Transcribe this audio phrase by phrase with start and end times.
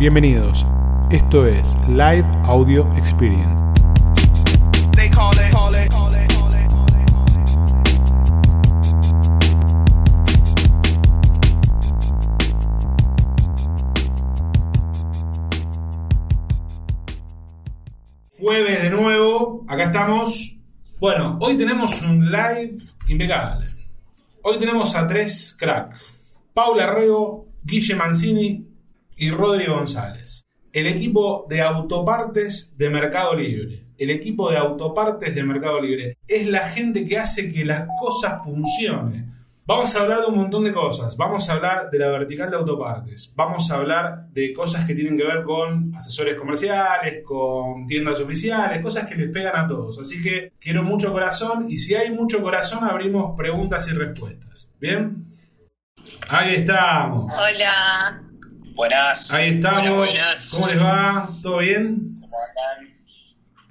[0.00, 0.64] Bienvenidos.
[1.10, 3.62] Esto es Live Audio Experience.
[18.38, 20.56] Jueves de nuevo, acá estamos.
[20.98, 23.66] Bueno, hoy tenemos un live impecable.
[24.40, 25.94] Hoy tenemos a tres crack.
[26.54, 28.69] Paula Rego, Guille Mancini
[29.20, 30.46] y Rodri González.
[30.72, 33.84] El equipo de autopartes de Mercado Libre.
[33.98, 36.16] El equipo de autopartes de Mercado Libre.
[36.26, 39.30] Es la gente que hace que las cosas funcionen.
[39.66, 41.18] Vamos a hablar de un montón de cosas.
[41.18, 43.34] Vamos a hablar de la vertical de autopartes.
[43.36, 48.80] Vamos a hablar de cosas que tienen que ver con asesores comerciales, con tiendas oficiales,
[48.80, 49.98] cosas que les pegan a todos.
[49.98, 54.72] Así que quiero mucho corazón y si hay mucho corazón abrimos preguntas y respuestas.
[54.80, 55.26] ¿Bien?
[56.30, 57.30] Ahí estamos.
[57.30, 58.29] Hola.
[58.80, 59.30] Buenas.
[59.30, 59.94] Ahí estamos.
[59.94, 60.50] Buenas, buenas.
[60.54, 61.22] ¿Cómo les va?
[61.42, 62.16] ¿Todo bien?
[62.18, 62.88] ¿Cómo andan?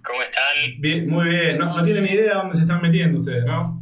[0.05, 0.43] ¿Cómo están?
[0.81, 1.57] Bien, muy bien.
[1.57, 3.81] No, no tienen ni idea dónde se están metiendo ustedes, ¿no?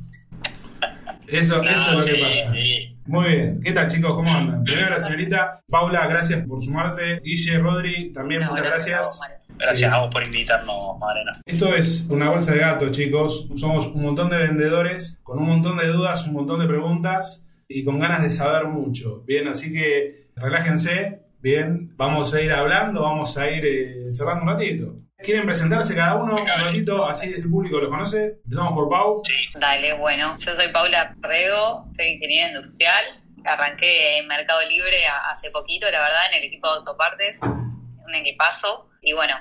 [1.27, 2.53] Eso, No, eso es lo sí, que pasa.
[2.53, 2.97] sí.
[3.07, 3.59] Muy bien.
[3.61, 4.13] ¿Qué tal, chicos?
[4.13, 4.63] ¿Cómo andan?
[4.63, 7.19] Primero la señorita Paula, gracias por sumarte.
[7.21, 9.19] Guille, Rodri, también No, muchas gracias
[9.57, 9.91] gracias.
[9.91, 11.41] a vos por invitarnos, Mariana.
[11.45, 13.49] Esto es una bolsa de gatos, chicos.
[13.57, 17.83] Somos un montón de vendedores con un montón de dudas, un montón de preguntas y
[17.83, 19.23] con ganas de saber mucho.
[19.25, 21.26] Bien, así que relájense.
[21.41, 24.95] Bien, vamos a ir hablando, vamos a ir eh, charlando un ratito.
[25.17, 27.05] ¿Quieren presentarse cada uno un ratito?
[27.05, 28.39] Así el público los conoce.
[28.43, 29.21] Empezamos por Pau.
[29.59, 30.37] Dale, bueno.
[30.37, 33.03] Yo soy Paula Rego, soy ingeniera industrial.
[33.43, 37.39] Arranqué en Mercado Libre hace poquito, la verdad, en el equipo de autopartes.
[37.41, 38.89] Un equipazo.
[39.01, 39.35] Y bueno,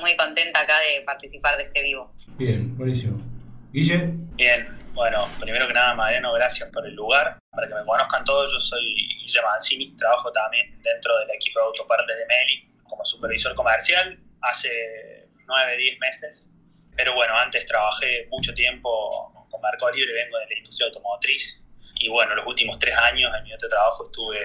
[0.00, 2.12] muy contenta acá de participar de este vivo.
[2.36, 3.18] Bien, buenísimo.
[3.72, 4.10] Guille.
[4.34, 7.38] Bien, bueno, primero que nada, Mariano, gracias por el lugar.
[7.54, 11.66] Para que me conozcan todos, yo soy Guille Mancini, trabajo también dentro del equipo de
[11.66, 16.46] autopartes de Meli como supervisor comercial hace 9, 10 meses.
[16.96, 21.62] Pero bueno, antes trabajé mucho tiempo con Mercado Libre, vengo de la industria automotriz.
[21.96, 24.38] Y bueno, los últimos tres años en mi otro trabajo estuve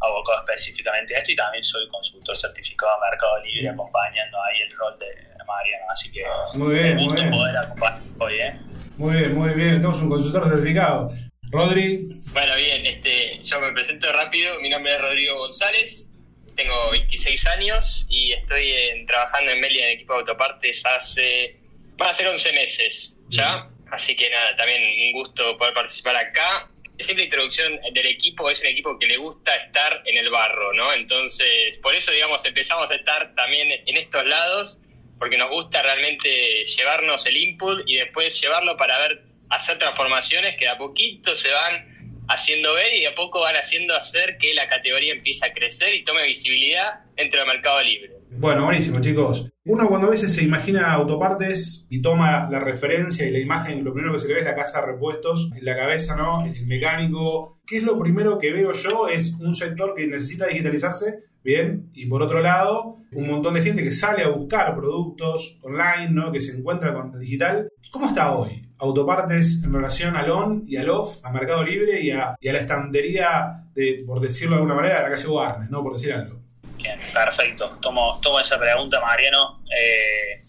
[0.00, 4.76] abocado específicamente a esto y también soy consultor certificado de Mercado Libre acompañando ahí el
[4.76, 5.84] rol de Mariano.
[5.92, 6.24] Así que
[6.54, 7.30] Muy bien, un muy gusto bien.
[7.30, 8.60] poder acompañar hoy, ¿eh?
[8.96, 9.76] Muy bien, muy bien.
[9.76, 11.12] Tenemos un consultor certificado.
[11.50, 12.00] Rodri.
[12.32, 14.60] Bueno, bien, este, yo me presento rápido.
[14.60, 16.14] Mi nombre es Rodrigo González,
[16.56, 21.56] tengo 26 años y estoy en- trabajando en Meli en el equipo de autopartes hace.
[21.96, 23.68] van a ser 11 meses ya.
[23.90, 26.70] Así que nada, también un gusto poder participar acá.
[26.98, 30.92] Simple introducción del equipo, es un equipo que le gusta estar en el barro, ¿no?
[30.92, 34.82] Entonces, por eso, digamos, empezamos a estar también en estos lados,
[35.18, 40.68] porque nos gusta realmente llevarnos el input y después llevarlo para ver, hacer transformaciones que
[40.68, 41.98] a poquito se van
[42.28, 46.04] haciendo ver y a poco van haciendo hacer que la categoría empiece a crecer y
[46.04, 48.18] tome visibilidad dentro del mercado libre.
[48.30, 49.48] Bueno, buenísimo, chicos.
[49.64, 53.92] Uno cuando a veces se imagina autopartes y toma la referencia y la imagen, lo
[53.92, 56.44] primero que se le ve es la casa de repuestos en la cabeza, ¿no?
[56.44, 57.58] El mecánico.
[57.66, 59.08] ¿Qué es lo primero que veo yo?
[59.08, 63.82] Es un sector que necesita digitalizarse, bien, y por otro lado, un montón de gente
[63.82, 66.30] que sale a buscar productos online, ¿no?
[66.30, 67.70] Que se encuentra con el digital.
[67.90, 68.62] ¿Cómo está hoy?
[68.78, 73.64] Autopartes en relación al on y al off, a Mercado Libre y a, la estantería
[73.74, 75.82] de, por decirlo de alguna manera, de la calle Warner, ¿no?
[75.82, 76.38] Por decir algo.
[76.76, 77.76] Bien, perfecto.
[77.80, 79.62] Tomo, tomo esa pregunta, Mariano.
[79.74, 80.44] Eh,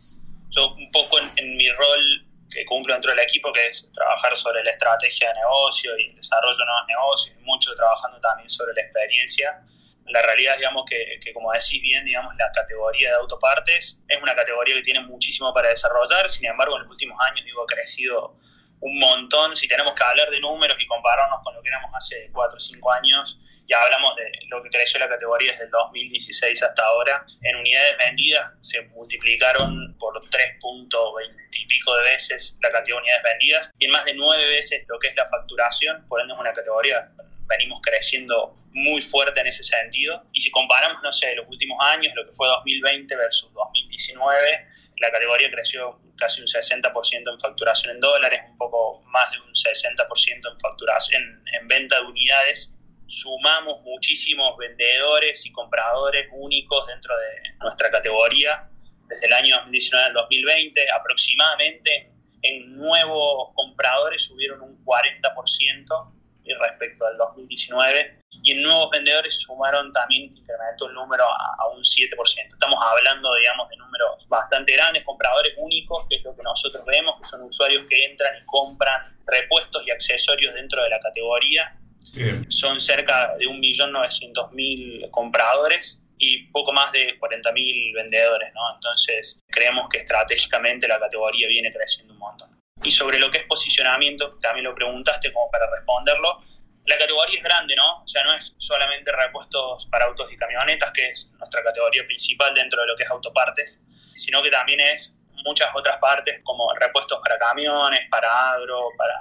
[0.49, 4.35] yo un poco en, en mi rol que cumplo dentro del equipo, que es trabajar
[4.35, 8.49] sobre la estrategia de negocio y el desarrollo de nuevos negocios, y mucho trabajando también
[8.49, 9.63] sobre la experiencia.
[10.09, 14.35] La realidad, digamos, que, que como decís bien, digamos, la categoría de autopartes es una
[14.35, 18.35] categoría que tiene muchísimo para desarrollar, sin embargo, en los últimos años, digo, ha crecido
[18.81, 19.55] un montón.
[19.55, 22.59] Si tenemos que hablar de números y compararnos con lo que éramos hace 4 o
[22.59, 27.25] 5 años, ya hablamos de lo que creció la categoría desde el 2016 hasta ahora.
[27.41, 33.23] En unidades vendidas se multiplicaron por 3.20 y pico de veces la cantidad de unidades
[33.23, 36.05] vendidas y en más de 9 veces lo que es la facturación.
[36.07, 37.11] Por ende, es una categoría
[37.49, 40.23] venimos creciendo muy fuerte en ese sentido.
[40.31, 45.11] Y si comparamos, no sé, los últimos años, lo que fue 2020 versus 2019, la
[45.11, 50.51] categoría creció casi un 60% en facturación en dólares, un poco más de un 60%
[50.51, 52.73] en facturación en, en venta de unidades.
[53.07, 58.69] Sumamos muchísimos vendedores y compradores únicos dentro de nuestra categoría
[59.07, 60.91] desde el año 2019 al 2020.
[60.91, 66.18] Aproximadamente en nuevos compradores subieron un 40%
[66.57, 71.81] respecto al 2019 y en nuevos vendedores sumaron también, incrementó el número a, a, un
[71.81, 72.53] 7%.
[72.53, 77.15] Estamos hablando, digamos, de números bastante grandes, compradores únicos, que es lo que nosotros vemos,
[77.17, 81.75] que son usuarios que entran y compran repuestos y accesorios dentro de la categoría.
[82.13, 82.49] Bien.
[82.51, 88.75] Son cerca de 1.900.000 compradores y poco más de 40.000 vendedores, ¿no?
[88.75, 92.58] Entonces, creemos que estratégicamente la categoría viene creciendo un montón.
[92.83, 96.41] Y sobre lo que es posicionamiento, también lo preguntaste como para responderlo,
[96.85, 98.03] la categoría es grande, ¿no?
[98.03, 102.53] O sea, no es solamente repuestos para autos y camionetas, que es nuestra categoría principal
[102.53, 103.79] dentro de lo que es autopartes,
[104.15, 105.13] sino que también es
[105.45, 109.15] muchas otras partes como repuestos para camiones, para agro, para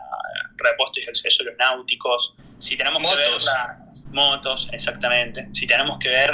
[0.57, 2.35] repuestos y accesorios náuticos.
[2.59, 3.79] Si tenemos que ver la,
[4.11, 5.49] motos, exactamente.
[5.53, 6.33] Si tenemos que ver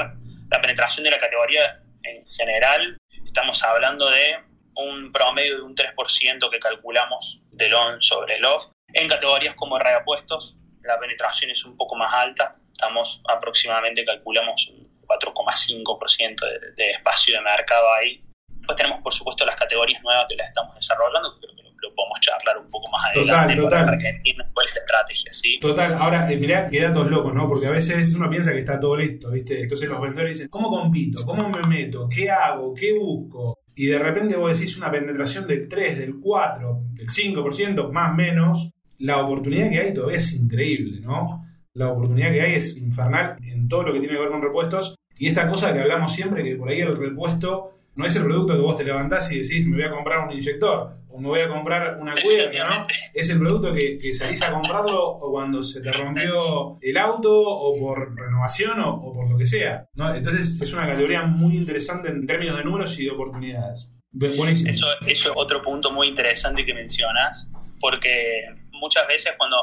[0.50, 4.38] la penetración de la categoría en general, estamos hablando de
[4.76, 8.66] un promedio de un 3% que calculamos del on sobre el off.
[8.92, 12.56] En categorías como repuestos, la penetración es un poco más alta.
[12.72, 18.20] Estamos aproximadamente, calculamos un 4,5% de, de espacio de mercado ahí.
[18.48, 21.54] Después tenemos, por supuesto, las categorías nuevas que las estamos desarrollando, que lo,
[21.94, 23.84] podemos charlar un poco más adelante total.
[23.84, 25.32] para que entiendan cuál es la estrategia.
[25.34, 25.58] ¿sí?
[25.60, 27.46] Total, ahora eh, mirá qué datos locos, ¿no?
[27.46, 29.60] Porque a veces uno piensa que está todo listo, ¿viste?
[29.60, 31.24] Entonces los vendedores dicen, ¿cómo compito?
[31.26, 32.08] ¿Cómo me meto?
[32.08, 32.74] ¿Qué hago?
[32.74, 33.58] ¿Qué busco?
[33.74, 38.70] Y de repente vos decís una penetración del 3, del 4, del 5%, más menos,
[38.98, 41.42] la oportunidad que hay todavía es increíble, ¿no?
[41.72, 44.94] La oportunidad que hay es infernal en todo lo que tiene que ver con repuestos.
[45.18, 48.54] Y esta cosa que hablamos siempre, que por ahí el repuesto no es el producto
[48.54, 51.40] que vos te levantás y decís, me voy a comprar un inyector o me voy
[51.40, 52.86] a comprar una cuerda, ¿no?
[53.12, 57.32] Es el producto que, que, salís a comprarlo o cuando se te rompió el auto
[57.32, 60.12] o por renovación o, por lo que sea, ¿no?
[60.12, 63.92] Entonces es una categoría muy interesante en términos de números y de oportunidades.
[64.10, 64.68] Buenísimo.
[64.68, 69.56] Eso, eso es otro punto muy interesante que mencionas, porque muchas veces cuando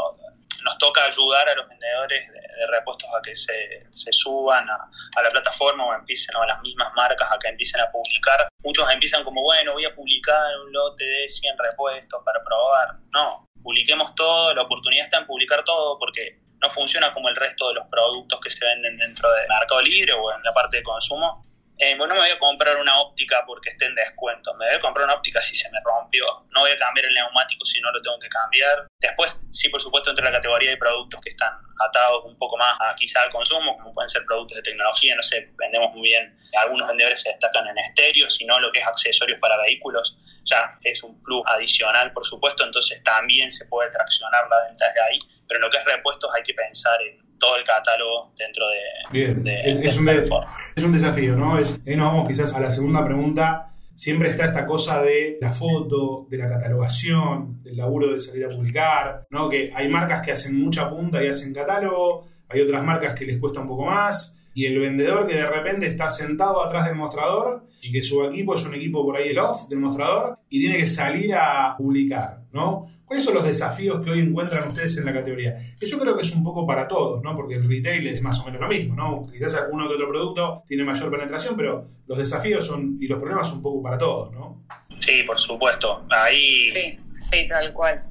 [0.63, 4.75] nos toca ayudar a los vendedores de, repuestos a que se, se suban a,
[5.15, 8.47] a, la plataforma o empiecen o a las mismas marcas a que empiecen a publicar.
[8.63, 12.97] Muchos empiezan como, bueno, voy a publicar un lote de 100 repuestos para probar.
[13.11, 17.69] No, publiquemos todo, la oportunidad está en publicar todo porque no funciona como el resto
[17.69, 20.83] de los productos que se venden dentro de Mercado Libre o en la parte de
[20.83, 21.45] consumo,
[21.83, 24.75] eh, bueno, no me voy a comprar una óptica porque esté en descuento, me voy
[24.75, 27.81] a comprar una óptica si se me rompió, no voy a cambiar el neumático si
[27.81, 28.85] no lo tengo que cambiar.
[28.99, 32.79] Después, sí, por supuesto, entre la categoría de productos que están atados un poco más
[32.79, 36.37] a quizá al consumo, como pueden ser productos de tecnología, no sé, vendemos muy bien,
[36.55, 41.01] algunos vendedores se destacan en estéreo, sino lo que es accesorios para vehículos, ya es
[41.01, 45.17] un plus adicional, por supuesto, entonces también se puede traccionar la venta desde ahí,
[45.47, 48.77] pero en lo que es repuestos hay que pensar en todo el catálogo dentro de...
[49.11, 51.55] Bien, es, un es, un desafío, ¿no?
[51.55, 53.73] ahí nos vamos quizás a la segunda pregunta.
[53.95, 58.49] Siempre está esta cosa de la foto, de la catalogación, del laburo de salir a
[58.49, 59.49] publicar, ¿no?
[59.49, 63.37] Que hay marcas que hacen mucha punta y hacen catálogo, hay otras marcas que les
[63.37, 67.67] cuesta un poco más, y el vendedor que de repente está sentado atrás del mostrador
[67.81, 70.77] y que su equipo es un equipo por ahí el off del mostrador y tiene
[70.77, 72.87] que salir a publicar, ¿no?
[73.05, 75.55] ¿Cuáles son los desafíos que hoy encuentran ustedes en la categoría?
[75.79, 77.35] Que yo creo que es un poco para todos, ¿no?
[77.35, 79.25] Porque el retail es más o menos lo mismo, ¿no?
[79.31, 83.47] Quizás alguno que otro producto tiene mayor penetración, pero los desafíos son y los problemas
[83.47, 84.63] son un poco para todos, ¿no?
[84.99, 86.05] Sí, por supuesto.
[86.09, 86.69] Ahí...
[86.71, 88.03] Sí, sí, tal cual.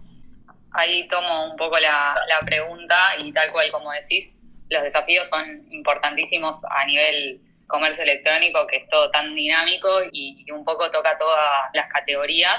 [0.73, 4.33] Ahí tomo un poco la, la pregunta y tal cual como decís,
[4.71, 10.65] los desafíos son importantísimos a nivel comercio electrónico, que es todo tan dinámico y, un
[10.65, 12.57] poco toca todas las categorías.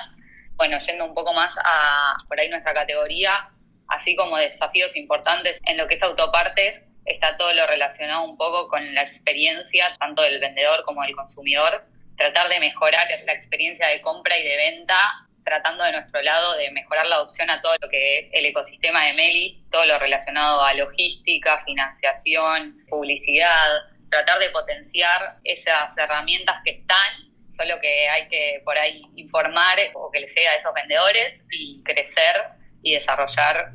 [0.55, 3.49] Bueno, yendo un poco más a por ahí nuestra categoría,
[3.87, 8.67] así como desafíos importantes en lo que es autopartes, está todo lo relacionado un poco
[8.67, 11.85] con la experiencia tanto del vendedor como del consumidor,
[12.17, 16.71] tratar de mejorar la experiencia de compra y de venta tratando de nuestro lado de
[16.71, 20.63] mejorar la adopción a todo lo que es el ecosistema de Meli, todo lo relacionado
[20.63, 28.61] a logística, financiación, publicidad, tratar de potenciar esas herramientas que están, solo que hay que
[28.65, 32.35] por ahí informar o que les llegue a esos vendedores y crecer
[32.83, 33.73] y desarrollar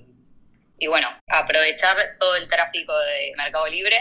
[0.78, 3.98] y bueno, aprovechar todo el tráfico de Mercado Libre.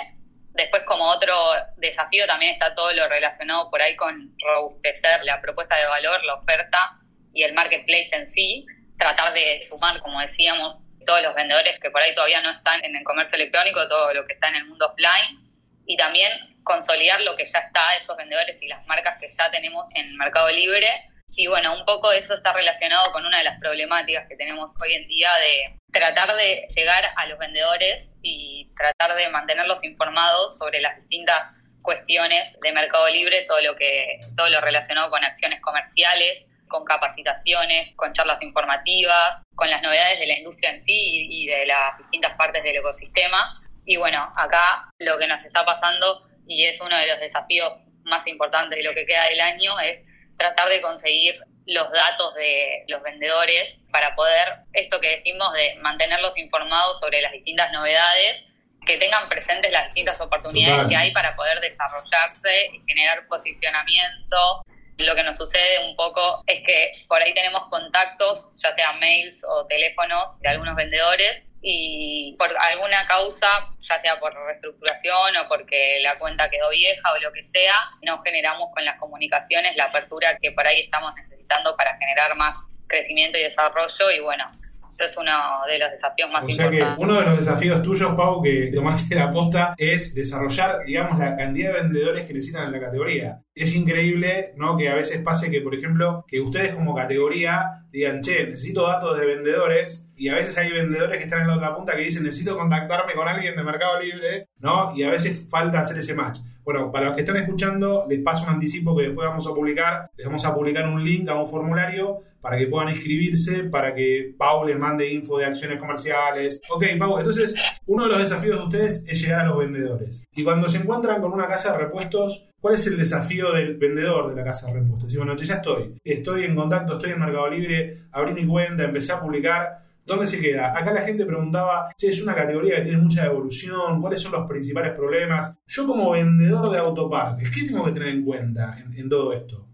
[0.50, 1.34] Después como otro
[1.78, 6.36] desafío también está todo lo relacionado por ahí con robustecer la propuesta de valor, la
[6.36, 7.00] oferta
[7.36, 8.66] y el marketplace en sí,
[8.98, 12.96] tratar de sumar, como decíamos, todos los vendedores que por ahí todavía no están en
[12.96, 15.46] el comercio electrónico, todo lo que está en el mundo offline,
[15.86, 16.32] y también
[16.64, 20.50] consolidar lo que ya está, esos vendedores y las marcas que ya tenemos en Mercado
[20.50, 20.90] Libre.
[21.36, 24.94] Y bueno, un poco eso está relacionado con una de las problemáticas que tenemos hoy
[24.94, 30.80] en día de tratar de llegar a los vendedores y tratar de mantenerlos informados sobre
[30.80, 31.50] las distintas
[31.82, 37.96] cuestiones de Mercado Libre, todo lo que todo lo relacionado con acciones comerciales, con capacitaciones,
[37.96, 42.36] con charlas informativas, con las novedades de la industria en sí y de las distintas
[42.36, 43.62] partes del ecosistema.
[43.86, 47.72] Y bueno, acá lo que nos está pasando y es uno de los desafíos
[48.04, 50.04] más importantes de lo que queda del año es
[50.38, 56.38] tratar de conseguir los datos de los vendedores para poder, esto que decimos, de mantenerlos
[56.38, 58.46] informados sobre las distintas novedades
[58.86, 64.64] que tengan presentes las distintas oportunidades que hay para poder desarrollarse y generar posicionamiento.
[64.98, 69.44] Lo que nos sucede un poco es que por ahí tenemos contactos, ya sea mails
[69.48, 73.48] o teléfonos de algunos vendedores y por alguna causa,
[73.82, 78.22] ya sea por reestructuración o porque la cuenta quedó vieja o lo que sea, no
[78.22, 82.56] generamos con las comunicaciones la apertura que por ahí estamos necesitando para generar más
[82.88, 84.50] crecimiento y desarrollo y bueno,
[84.96, 85.32] eso es uno
[85.68, 89.16] de los desafíos más o sea Que uno de los desafíos tuyos, Pau, que tomaste
[89.16, 93.42] la posta, es desarrollar, digamos, la cantidad de vendedores que necesitan en la categoría.
[93.54, 94.78] Es increíble, ¿no?
[94.78, 99.18] Que a veces pase que, por ejemplo, que ustedes como categoría digan, che, necesito datos
[99.18, 102.24] de vendedores y a veces hay vendedores que están en la otra punta que dicen
[102.24, 104.96] necesito contactarme con alguien de Mercado Libre, ¿no?
[104.96, 106.40] Y a veces falta hacer ese match.
[106.64, 110.10] Bueno, para los que están escuchando, les paso un anticipo que después vamos a publicar.
[110.18, 114.36] Les vamos a publicar un link a un formulario para que puedan inscribirse, para que
[114.38, 116.62] Pau les mande info de acciones comerciales.
[116.70, 117.56] Ok, Pau, entonces
[117.88, 120.24] uno de los desafíos de ustedes es llegar a los vendedores.
[120.36, 124.30] Y cuando se encuentran con una casa de repuestos, ¿cuál es el desafío del vendedor
[124.30, 125.12] de la casa de repuestos?
[125.12, 129.14] Y bueno, ya estoy, estoy en contacto, estoy en Mercado Libre, abrí mi cuenta, empecé
[129.14, 130.78] a publicar ¿Dónde se queda?
[130.78, 134.48] Acá la gente preguntaba, si es una categoría que tiene mucha evolución, ¿cuáles son los
[134.48, 135.56] principales problemas?
[135.66, 139.66] Yo como vendedor de autopartes, ¿qué tengo que tener en cuenta en, todo esto?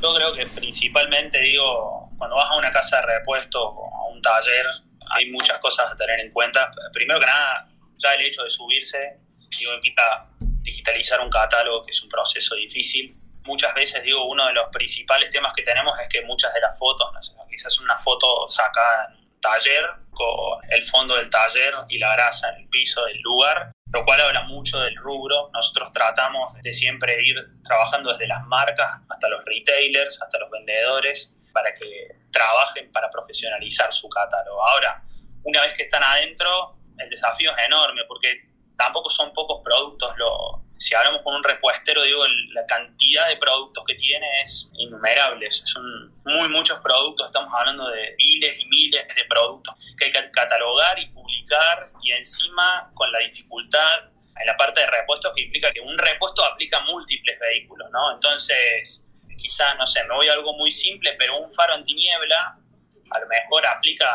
[0.00, 4.22] Yo creo que principalmente, digo, cuando vas a una casa de repuestos o a un
[4.22, 4.64] taller,
[5.10, 6.70] hay muchas cosas a tener en cuenta.
[6.92, 9.18] Primero que nada, ya el hecho de subirse,
[9.58, 10.28] digo, implica
[10.62, 13.16] digitalizar un catálogo, que es un proceso difícil.
[13.44, 16.78] Muchas veces, digo, uno de los principales temas que tenemos es que muchas de las
[16.78, 17.08] fotos,
[17.48, 22.68] quizás una foto sacada taller con el fondo del taller y la grasa en el
[22.68, 25.50] piso del lugar, lo cual habla mucho del rubro.
[25.52, 31.32] Nosotros tratamos de siempre ir trabajando desde las marcas hasta los retailers, hasta los vendedores,
[31.52, 34.64] para que trabajen para profesionalizar su catálogo.
[34.66, 35.02] Ahora,
[35.42, 40.67] una vez que están adentro, el desafío es enorme porque tampoco son pocos productos lo,
[40.78, 45.50] si hablamos con un repuestero, digo, la cantidad de productos que tiene es innumerable.
[45.50, 50.30] Son muy muchos productos, estamos hablando de miles y miles de productos que hay que
[50.30, 54.04] catalogar y publicar y encima con la dificultad
[54.40, 58.12] en la parte de repuestos que implica que un repuesto aplica múltiples vehículos, ¿no?
[58.14, 59.04] Entonces,
[59.36, 62.56] quizás, no sé, me voy a algo muy simple, pero un faro en tiniebla
[63.10, 64.06] a lo mejor aplica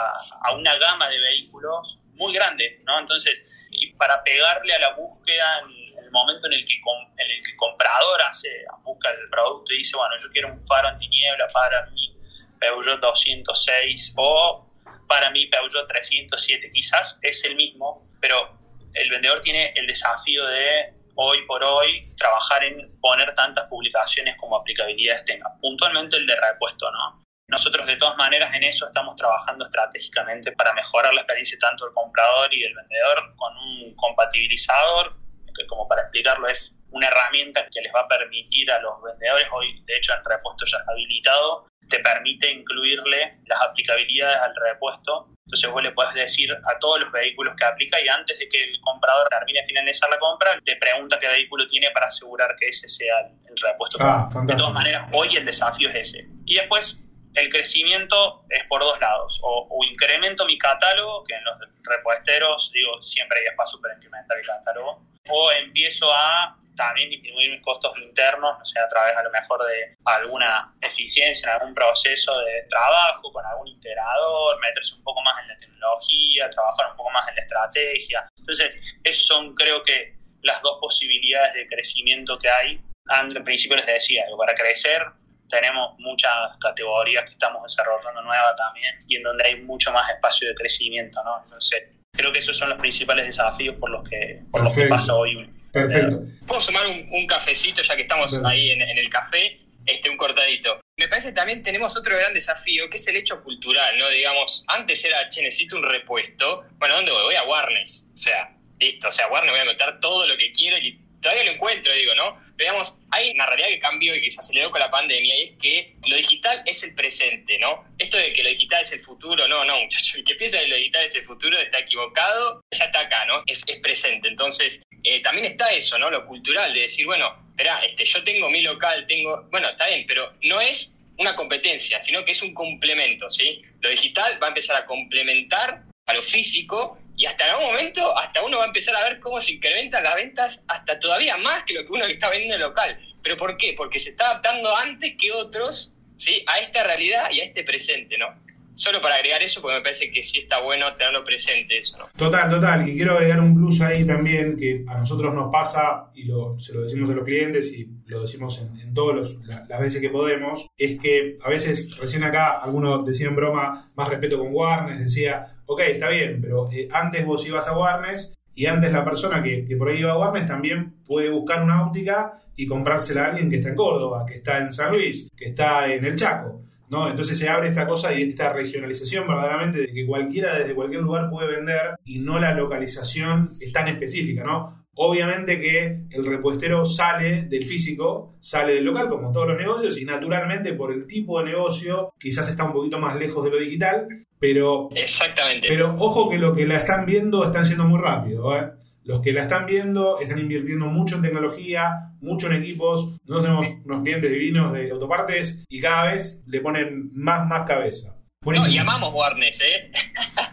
[0.44, 3.00] a una gama de vehículos muy grande, ¿no?
[3.00, 3.42] Entonces,
[3.72, 5.83] y para pegarle a la búsqueda en
[6.14, 8.48] momento en el que, en el, que comprador hace,
[8.84, 12.16] busca el producto y dice, bueno, yo quiero un faro antiniebla para mi
[12.60, 14.72] Peugeot 206 o
[15.08, 18.58] para mi Peugeot 307, quizás es el mismo, pero
[18.94, 24.56] el vendedor tiene el desafío de hoy por hoy trabajar en poner tantas publicaciones como
[24.56, 25.50] aplicabilidades tenga.
[25.60, 27.24] Puntualmente el de repuesto, ¿no?
[27.48, 31.94] Nosotros de todas maneras en eso estamos trabajando estratégicamente para mejorar la experiencia tanto del
[31.94, 35.23] comprador y del vendedor con un compatibilizador
[35.54, 39.48] que como para explicarlo es una herramienta que les va a permitir a los vendedores,
[39.52, 45.28] hoy de hecho el repuesto ya habilitado, te permite incluirle las aplicabilidades al repuesto.
[45.46, 48.64] Entonces vos le puedes decir a todos los vehículos que aplica y antes de que
[48.64, 52.70] el comprador termine de finalizar la compra, le pregunta qué vehículo tiene para asegurar que
[52.70, 53.98] ese sea el repuesto.
[54.00, 56.28] Ah, de todas maneras, hoy el desafío es ese.
[56.46, 57.04] Y después
[57.36, 59.40] el crecimiento es por dos lados.
[59.44, 64.46] O, incremento mi catálogo, que en los repuesteros, digo, siempre hay espacio para incrementar el
[64.46, 69.32] catálogo, o empiezo a también disminuir mis costos internos, no sé, a través a lo
[69.32, 75.22] mejor de alguna eficiencia en algún proceso de trabajo, con algún integrador, meterse un poco
[75.22, 78.28] más en la tecnología, trabajar un poco más en la estrategia.
[78.38, 82.82] Entonces, esos son creo que las dos posibilidades de crecimiento que hay.
[83.08, 85.06] Al principio les decía, para crecer
[85.50, 90.48] tenemos muchas categorías que estamos desarrollando nuevas también y en donde hay mucho más espacio
[90.48, 91.42] de crecimiento, ¿no?
[91.44, 91.84] Entonces,
[92.16, 95.48] creo que esos son los principales desafíos por los que, por los que pasa hoy.
[95.72, 96.22] Perfecto.
[96.46, 99.60] ¿Puedo sumar un, cafecito ya que estamos ahí en, el café?
[99.86, 100.80] Este, un cortadito.
[100.98, 104.08] Me parece que también tenemos otro gran desafío, que es el hecho cultural, ¿no?
[104.10, 106.64] Digamos, antes era, che, necesito un repuesto.
[106.78, 107.24] Bueno, ¿dónde voy?
[107.24, 108.10] Voy a Warnes.
[108.14, 109.10] O sea, listo.
[109.10, 112.16] O sea, Warnes voy a meter todo lo que quiero y todavía lo encuentro, digo,
[112.16, 112.40] ¿no?
[112.56, 115.42] Pero digamos, hay una realidad que cambió y que se aceleró con la pandemia y
[115.42, 117.84] es que lo digital es el presente, ¿no?
[117.98, 120.68] Esto de que lo digital es el futuro, no, no, muchachos, el que piensa que
[120.68, 123.42] lo digital es el futuro está equivocado, ya está acá, ¿no?
[123.48, 124.28] Es, es presente.
[124.28, 126.10] Entonces, eh, también está eso, ¿no?
[126.10, 130.06] Lo cultural, de decir, bueno, espera, este, yo tengo mi local, tengo, bueno, está bien,
[130.08, 133.62] pero no es una competencia, sino que es un complemento, ¿sí?
[133.82, 138.44] Lo digital va a empezar a complementar a lo físico y hasta algún momento, hasta
[138.44, 141.74] uno va a empezar a ver cómo se incrementan las ventas hasta todavía más que
[141.74, 142.98] lo que uno que está vendiendo en local.
[143.22, 143.74] ¿Pero por qué?
[143.78, 146.44] Porque se está adaptando antes que otros ¿sí?
[146.46, 148.28] a esta realidad y a este presente, ¿no?
[148.76, 152.06] solo para agregar eso, porque me parece que sí está bueno tenerlo presente eso, ¿no?
[152.18, 152.90] Total, total.
[152.90, 156.74] Y quiero agregar un plus ahí también que a nosotros nos pasa, y lo, se
[156.74, 159.38] lo decimos a los clientes y lo decimos en, en todas
[159.70, 164.40] las veces que podemos, es que a veces, recién acá, algunos decían broma, más respeto
[164.40, 168.92] con Warnes, decía, ok, está bien, pero eh, antes vos ibas a Warnes y antes
[168.92, 172.68] la persona que, que, por ahí iba a Warnes también puede buscar una óptica y
[172.68, 176.06] comprársela a alguien que está en Córdoba, que está en San Luis, que está en
[176.06, 176.64] el Chaco.
[176.90, 177.10] ¿no?
[177.10, 181.30] Entonces se abre esta cosa y esta regionalización verdaderamente de que cualquiera desde cualquier lugar
[181.30, 184.83] puede vender y no la localización es tan específica, ¿no?
[184.96, 190.06] Obviamente que el repuestero sale del físico, sale del local, como todos los negocios, y
[190.06, 194.08] naturalmente por el tipo de negocio quizás está un poquito más lejos de lo digital,
[194.40, 194.90] pero...
[194.94, 195.68] Exactamente.
[195.68, 198.72] Pero ojo que lo que la están viendo están siendo muy rápido, ¿eh?
[199.06, 203.18] Los que la están viendo están invirtiendo mucho en tecnología, mucho en equipos.
[203.26, 208.16] Nosotros tenemos unos clientes divinos de autopartes y cada vez le ponen más, más cabeza.
[208.42, 208.70] Buenísimo.
[208.70, 209.92] No, llamamos Warnes, ¿eh?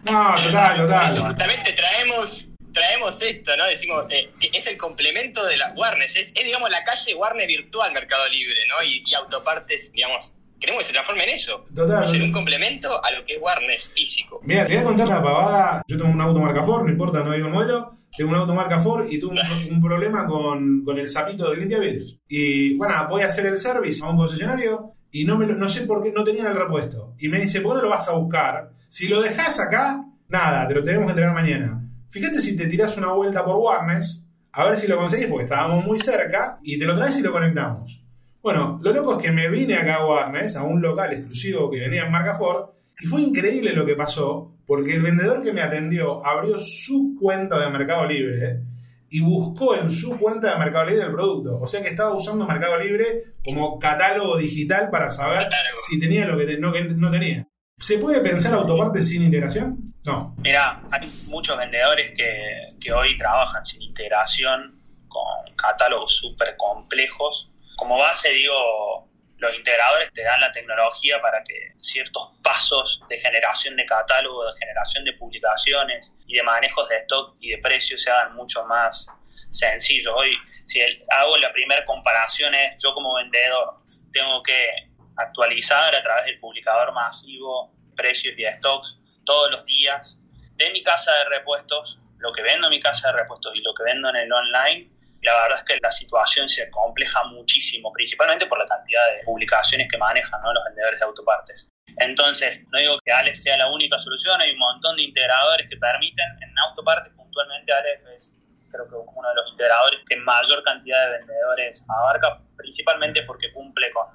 [0.03, 1.19] No, total, total.
[1.29, 3.67] justamente traemos, traemos esto, ¿no?
[3.67, 7.93] Decimos, eh, es el complemento de la Warnes, es, es, digamos, la calle Warnes virtual
[7.93, 8.83] Mercado Libre, ¿no?
[8.85, 11.67] Y, y autopartes, digamos, queremos que se transforme en eso.
[11.75, 12.15] Total.
[12.15, 14.41] En un complemento a lo que es Warnes físico.
[14.45, 15.83] Mira, te voy a contar la pavada.
[15.89, 17.97] Yo tengo un auto marca Ford, no importa, no digo el modelo.
[18.17, 21.57] Tengo un auto marca Ford y tuve un, un problema con, con, el zapito de
[21.57, 22.19] limpia vidrios.
[22.29, 25.69] Y bueno, voy a hacer el service a un concesionario y no, me lo, no
[25.69, 27.15] sé por qué no tenían el repuesto.
[27.19, 28.71] Y me dice, ¿por qué no lo vas a buscar?
[28.89, 31.80] Si lo dejas acá, nada, te lo tenemos que entregar mañana.
[32.11, 35.85] Fíjate si te tiras una vuelta por Warnes, a ver si lo conseguís, porque estábamos
[35.85, 38.05] muy cerca, y te lo traes y lo conectamos.
[38.43, 41.79] Bueno, lo loco es que me vine acá a Warnes, a un local exclusivo que
[41.79, 45.63] venía en marca Ford, y fue increíble lo que pasó, porque el vendedor que me
[45.63, 48.63] atendió abrió su cuenta de Mercado Libre
[49.09, 51.59] y buscó en su cuenta de Mercado Libre el producto.
[51.59, 55.79] O sea que estaba usando Mercado Libre como catálogo digital para saber catálogo.
[55.89, 57.49] si tenía lo que no, que no tenía.
[57.81, 59.95] ¿Se puede pensar autoparte sin integración?
[60.05, 60.35] No.
[60.39, 67.51] Mira, hay muchos vendedores que, que hoy trabajan sin integración con catálogos súper complejos.
[67.77, 69.09] Como base, digo,
[69.39, 74.59] los integradores te dan la tecnología para que ciertos pasos de generación de catálogo, de
[74.59, 79.07] generación de publicaciones y de manejos de stock y de precios se hagan mucho más
[79.49, 80.13] sencillos.
[80.15, 83.81] Hoy, si hago la primera comparación es yo como vendedor
[84.13, 90.19] tengo que actualizar a través del publicador masivo precios y stocks todos los días
[90.57, 93.73] de mi casa de repuestos, lo que vendo en mi casa de repuestos y lo
[93.75, 94.91] que vendo en el online
[95.23, 99.89] la verdad es que la situación se compleja muchísimo, principalmente por la cantidad de publicaciones
[99.91, 100.53] que manejan ¿no?
[100.53, 101.69] los vendedores de autopartes.
[101.99, 105.77] Entonces, no digo que Alex sea la única solución, hay un montón de integradores que
[105.77, 108.37] permiten, en autopartes puntualmente Alex es
[108.71, 113.91] creo que uno de los integradores que mayor cantidad de vendedores abarca, principalmente porque cumple
[113.91, 114.07] con,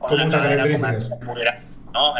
[0.00, 0.20] con.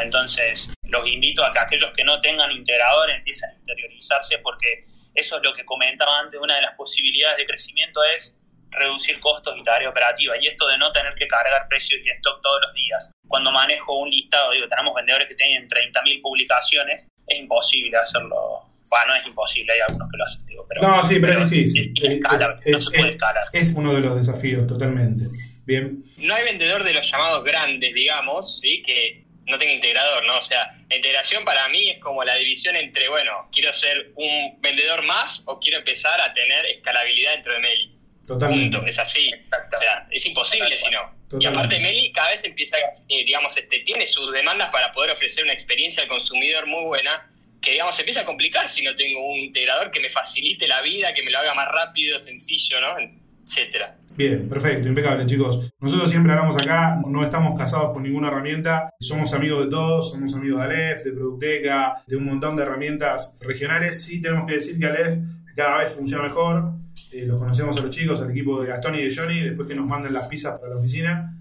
[0.02, 5.36] Entonces, los invito a que aquellos que no tengan integrador empiecen a interiorizarse porque eso
[5.36, 8.36] es lo que comentaba antes, una de las posibilidades de crecimiento es
[8.70, 10.34] reducir costos y tarea operativa.
[10.40, 13.10] Y esto de no tener que cargar precios y stock todos los días.
[13.26, 18.66] Cuando manejo un listado, digo, tenemos vendedores que tienen 30.000 publicaciones, es imposible hacerlo.
[18.88, 20.82] Bueno, no es imposible, hay algunos que lo hacen, digo, pero...
[20.82, 21.92] No, sí, pero, pero es difícil.
[21.96, 23.44] Es, escalar, es, no se puede escalar.
[23.52, 25.26] Es uno de los desafíos, totalmente.
[25.70, 26.02] Bien.
[26.16, 28.82] No hay vendedor de los llamados grandes, digamos, ¿sí?
[28.82, 30.36] que no tenga integrador, ¿no?
[30.38, 34.60] O sea, la integración para mí es como la división entre, bueno, quiero ser un
[34.60, 37.96] vendedor más o quiero empezar a tener escalabilidad dentro de Meli.
[38.26, 38.78] Totalmente.
[38.78, 39.32] Punto, es así.
[39.32, 41.38] O sea, es imposible si no.
[41.38, 42.76] Y aparte Meli cada vez empieza,
[43.08, 47.30] eh, digamos, este, tiene sus demandas para poder ofrecer una experiencia al consumidor muy buena,
[47.62, 50.80] que digamos se empieza a complicar si no tengo un integrador que me facilite la
[50.80, 53.19] vida, que me lo haga más rápido, sencillo, ¿no?
[53.50, 53.96] Etcétera.
[54.16, 55.72] Bien, perfecto, impecable, chicos.
[55.80, 60.34] Nosotros siempre hablamos acá, no estamos casados con ninguna herramienta, somos amigos de todos, somos
[60.34, 64.04] amigos de Aleph, de Producteca, de un montón de herramientas regionales.
[64.04, 65.18] Sí tenemos que decir que Aleph
[65.56, 66.74] cada vez funciona mejor.
[67.12, 69.74] Eh, los conocemos a los chicos, al equipo de Gastón y de Johnny, después que
[69.74, 71.40] nos manden las pizzas para la oficina.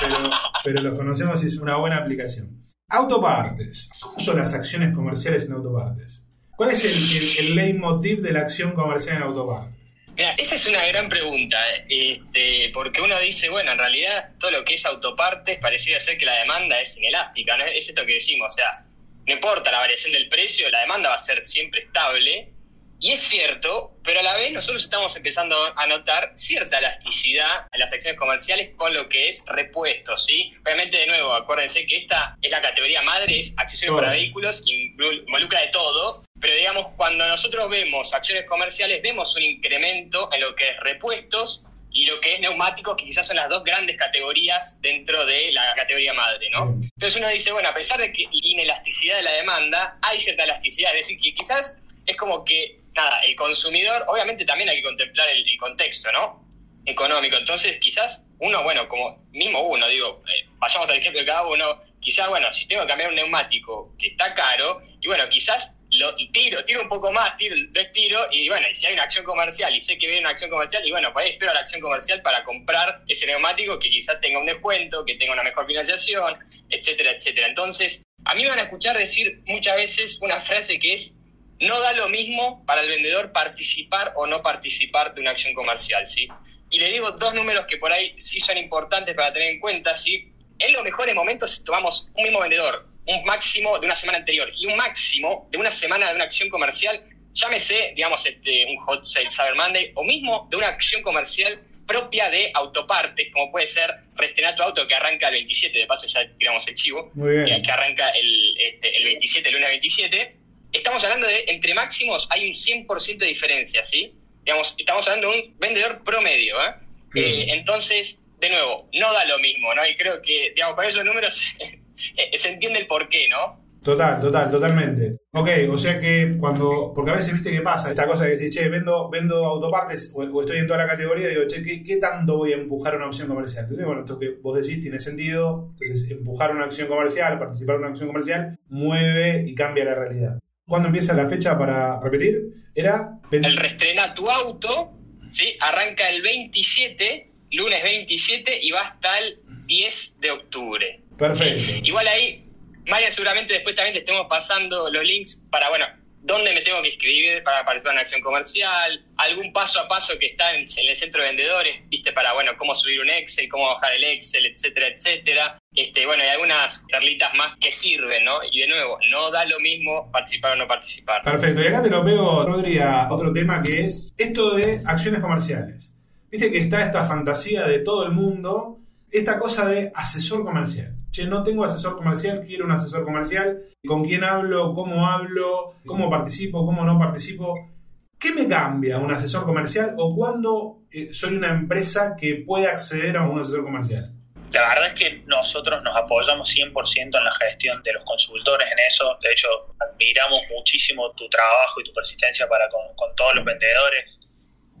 [0.00, 0.30] Pero, pero,
[0.62, 2.60] pero los conocemos y es una buena aplicación.
[2.88, 3.88] Autopartes.
[4.00, 6.26] ¿Cómo son las acciones comerciales en autopartes?
[6.56, 9.73] ¿Cuál es el, el, el leitmotiv de la acción comercial en autopartes?
[10.16, 14.64] Mira, esa es una gran pregunta, este, porque uno dice, bueno, en realidad todo lo
[14.64, 17.64] que es autopartes pareciera ser que la demanda es inelástica, ¿no?
[17.64, 18.84] Es esto que decimos, o sea,
[19.26, 22.54] no importa la variación del precio, la demanda va a ser siempre estable,
[23.00, 27.80] y es cierto, pero a la vez nosotros estamos empezando a notar cierta elasticidad en
[27.80, 30.54] las acciones comerciales con lo que es repuestos, ¿sí?
[30.64, 35.60] Obviamente, de nuevo, acuérdense que esta es la categoría madre, es accesorios para vehículos, involucra
[35.60, 40.68] de todo, pero digamos, cuando nosotros vemos acciones comerciales, vemos un incremento en lo que
[40.68, 45.24] es repuestos y lo que es neumáticos, que quizás son las dos grandes categorías dentro
[45.24, 46.78] de la categoría madre, ¿no?
[46.82, 50.94] Entonces uno dice, bueno, a pesar de que inelasticidad de la demanda, hay cierta elasticidad,
[50.94, 55.30] es decir, que quizás es como que, nada, el consumidor, obviamente también hay que contemplar
[55.30, 56.44] el, contexto, ¿no?
[56.84, 61.46] Económico, entonces quizás uno, bueno, como mismo uno, digo, eh, vayamos al ejemplo de cada
[61.46, 65.78] uno, quizás, bueno, si tengo que cambiar un neumático que está caro, y bueno, quizás
[65.98, 69.04] lo tiro, tiro un poco más, tiro, lo estiro, y bueno, y si hay una
[69.04, 71.60] acción comercial y sé que viene una acción comercial, y bueno, pues ahí espero la
[71.60, 75.66] acción comercial para comprar ese neumático que quizás tenga un descuento, que tenga una mejor
[75.66, 76.38] financiación,
[76.70, 77.46] etcétera, etcétera.
[77.46, 81.18] Entonces, a mí me van a escuchar decir muchas veces una frase que es,
[81.60, 86.06] no da lo mismo para el vendedor participar o no participar de una acción comercial,
[86.06, 86.28] ¿sí?
[86.70, 89.94] Y le digo dos números que por ahí sí son importantes para tener en cuenta,
[89.94, 90.32] ¿sí?
[90.58, 94.50] En los mejores momentos si tomamos un mismo vendedor, un máximo de una semana anterior
[94.56, 99.04] y un máximo de una semana de una acción comercial, llámese, digamos, este, un Hot
[99.04, 103.94] Sale Cyber Monday, o mismo de una acción comercial propia de autopartes, como puede ser
[104.16, 108.08] Restrenato Auto, que arranca el 27, de paso ya tiramos el chivo, eh, que arranca
[108.10, 110.36] el, este, el 27, el lunes 27.
[110.72, 114.12] Estamos hablando de, entre máximos, hay un 100% de diferencia, ¿sí?
[114.44, 116.74] Digamos, estamos hablando de un vendedor promedio, ¿eh?
[117.14, 119.86] eh entonces, de nuevo, no da lo mismo, ¿no?
[119.86, 121.44] Y creo que, digamos, con esos números
[122.34, 123.64] se entiende el porqué, ¿no?
[123.84, 125.18] Total, total, totalmente.
[125.32, 128.48] Ok, o sea que cuando, porque a veces viste que pasa esta cosa de decir,
[128.48, 132.52] che, vendo, vendo autopartes o, estoy en toda la categoría, digo, che, ¿qué, tanto voy
[132.52, 133.64] a empujar una opción comercial?
[133.64, 137.80] Entonces, bueno, esto que vos decís tiene sentido, entonces empujar una acción comercial, participar en
[137.80, 140.38] una acción comercial, mueve y cambia la realidad.
[140.66, 142.40] ¿Cuándo empieza la fecha para repetir?
[142.74, 143.18] Era...
[143.30, 144.94] El restrena tu auto,
[145.30, 145.58] ¿sí?
[145.60, 151.03] Arranca el 27, lunes 27 y va hasta el 10 de octubre.
[151.16, 151.72] Perfecto.
[151.82, 152.44] Igual ahí,
[152.86, 155.86] María, seguramente después también te estemos pasando los links para, bueno,
[156.24, 160.14] dónde me tengo que inscribir para participar en una acción comercial, algún paso a paso
[160.18, 163.68] que está en, el centro de vendedores, viste, para, bueno, cómo subir un Excel, cómo
[163.68, 165.58] bajar el Excel, etcétera, etcétera.
[165.74, 168.38] Este, bueno, hay algunas perlitas más que sirven, ¿no?
[168.50, 171.22] Y de nuevo, no da lo mismo participar o no participar.
[171.22, 175.20] Perfecto, y acá te lo veo, Rodri, a otro tema que es esto de acciones
[175.20, 175.94] comerciales.
[176.30, 181.24] Viste que está esta fantasía de todo el mundo, esta cosa de asesor comercial che,
[181.26, 186.66] no tengo asesor comercial, quiero un asesor comercial, con quién hablo, cómo hablo, cómo participo,
[186.66, 187.70] cómo no participo.
[188.18, 193.16] ¿Qué me cambia un asesor comercial o cuándo eh, soy una empresa que puede acceder
[193.16, 194.10] a un asesor comercial?
[194.50, 198.78] La verdad es que nosotros nos apoyamos 100% en la gestión de los consultores en
[198.80, 199.16] eso.
[199.20, 199.48] De hecho,
[199.78, 204.18] admiramos muchísimo tu trabajo y tu persistencia para con, todos los vendedores.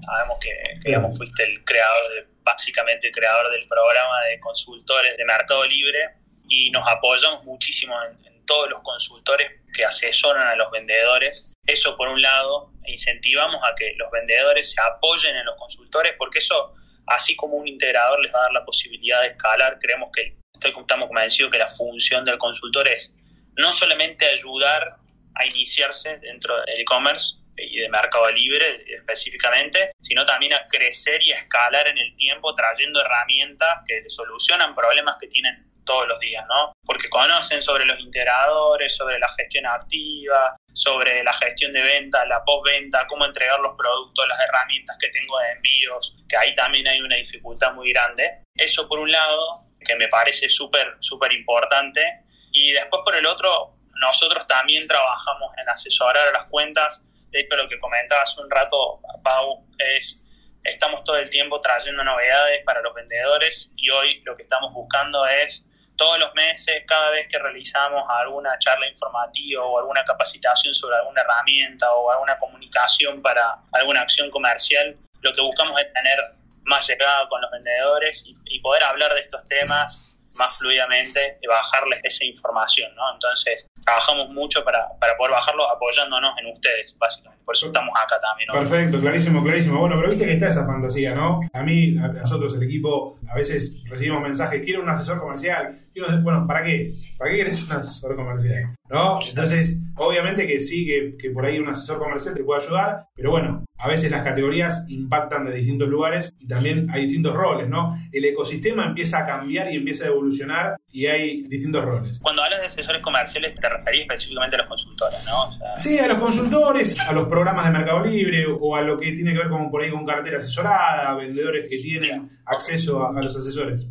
[0.04, 6.23] Sabemos que, fuiste el creador, básicamente el creador del programa de consultores de Mercado Libre
[6.48, 11.50] y nos apoyamos muchísimo en, todos los consultores que asesoran a los vendedores.
[11.66, 16.40] Eso por un lado, incentivamos a que los vendedores se apoyen en los consultores porque
[16.40, 16.74] eso,
[17.06, 21.08] así como un integrador les va a dar la posibilidad de escalar, creemos que estamos
[21.08, 23.14] convencidos que la función del consultor es
[23.56, 24.96] no solamente ayudar
[25.34, 31.32] a iniciarse dentro del e-commerce y de mercado libre específicamente, sino también a crecer y
[31.32, 36.72] escalar en el tiempo trayendo herramientas que solucionan problemas que tienen todos los días, ¿no?
[36.84, 42.42] Porque conocen sobre los integradores, sobre la gestión activa, sobre la gestión de venta, la
[42.44, 47.00] postventa, cómo entregar los productos, las herramientas que tengo de envíos, que ahí también hay
[47.00, 48.42] una dificultad muy grande.
[48.56, 52.24] Eso por un lado, que me parece súper, súper importante.
[52.52, 57.02] Y después por el otro, nosotros también trabajamos en asesorar a las cuentas.
[57.30, 60.20] De hecho, lo que comentaba hace un rato, Pau, es
[60.64, 65.26] estamos todo el tiempo trayendo novedades para los vendedores y hoy lo que estamos buscando
[65.26, 70.96] es todos los meses, cada vez que realizamos alguna charla informativa o alguna capacitación sobre
[70.96, 76.18] alguna herramienta o alguna comunicación para alguna acción comercial, lo que buscamos es tener
[76.64, 80.04] más llegada con los vendedores y, poder hablar de estos temas
[80.38, 83.12] más fluidamente y bajarles esa información, ¿no?
[83.12, 87.44] Entonces, trabajamos mucho para, para poder bajarlo apoyándonos en ustedes, básicamente.
[87.44, 88.48] Por eso estamos acá también.
[88.52, 89.80] Perfecto, clarísimo, clarísimo.
[89.80, 91.40] Bueno, pero viste que está esa fantasía, ¿no?
[91.52, 95.76] A mí, nosotros, el equipo, a veces recibimos mensajes, quiero un asesor comercial.
[95.92, 96.92] Quiero, bueno, ¿para qué?
[97.18, 98.74] ¿Para qué quieres un asesor comercial?
[98.88, 99.18] ¿No?
[99.26, 103.30] Entonces, obviamente que sí, que, que por ahí un asesor comercial te puede ayudar, pero
[103.30, 107.94] bueno, a veces las categorías impactan de distintos lugares y también hay distintos roles, ¿no?
[108.12, 112.18] El ecosistema empieza a cambiar y empieza a evolucionar y hay distintos roles.
[112.22, 115.76] Cuando hablas de asesores comerciales te referís específicamente a los consultores, ¿no?
[115.76, 119.32] sí, a los consultores, a los programas de Mercado Libre o a lo que tiene
[119.32, 123.88] que ver con por ahí con cartera asesorada, vendedores que tienen acceso a, los asesores.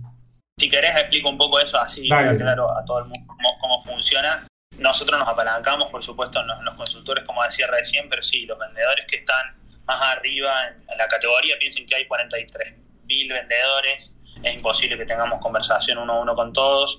[0.57, 4.47] Si querés explico un poco eso así, claro a todo el mundo cómo, funciona.
[4.83, 9.05] Nosotros nos apalancamos, por supuesto, en los, consultores, como decía recién, pero sí, los vendedores
[9.07, 12.73] que están más arriba en, la categoría piensen que hay 43
[13.05, 16.97] mil vendedores, es imposible que tengamos conversación uno a uno con todos.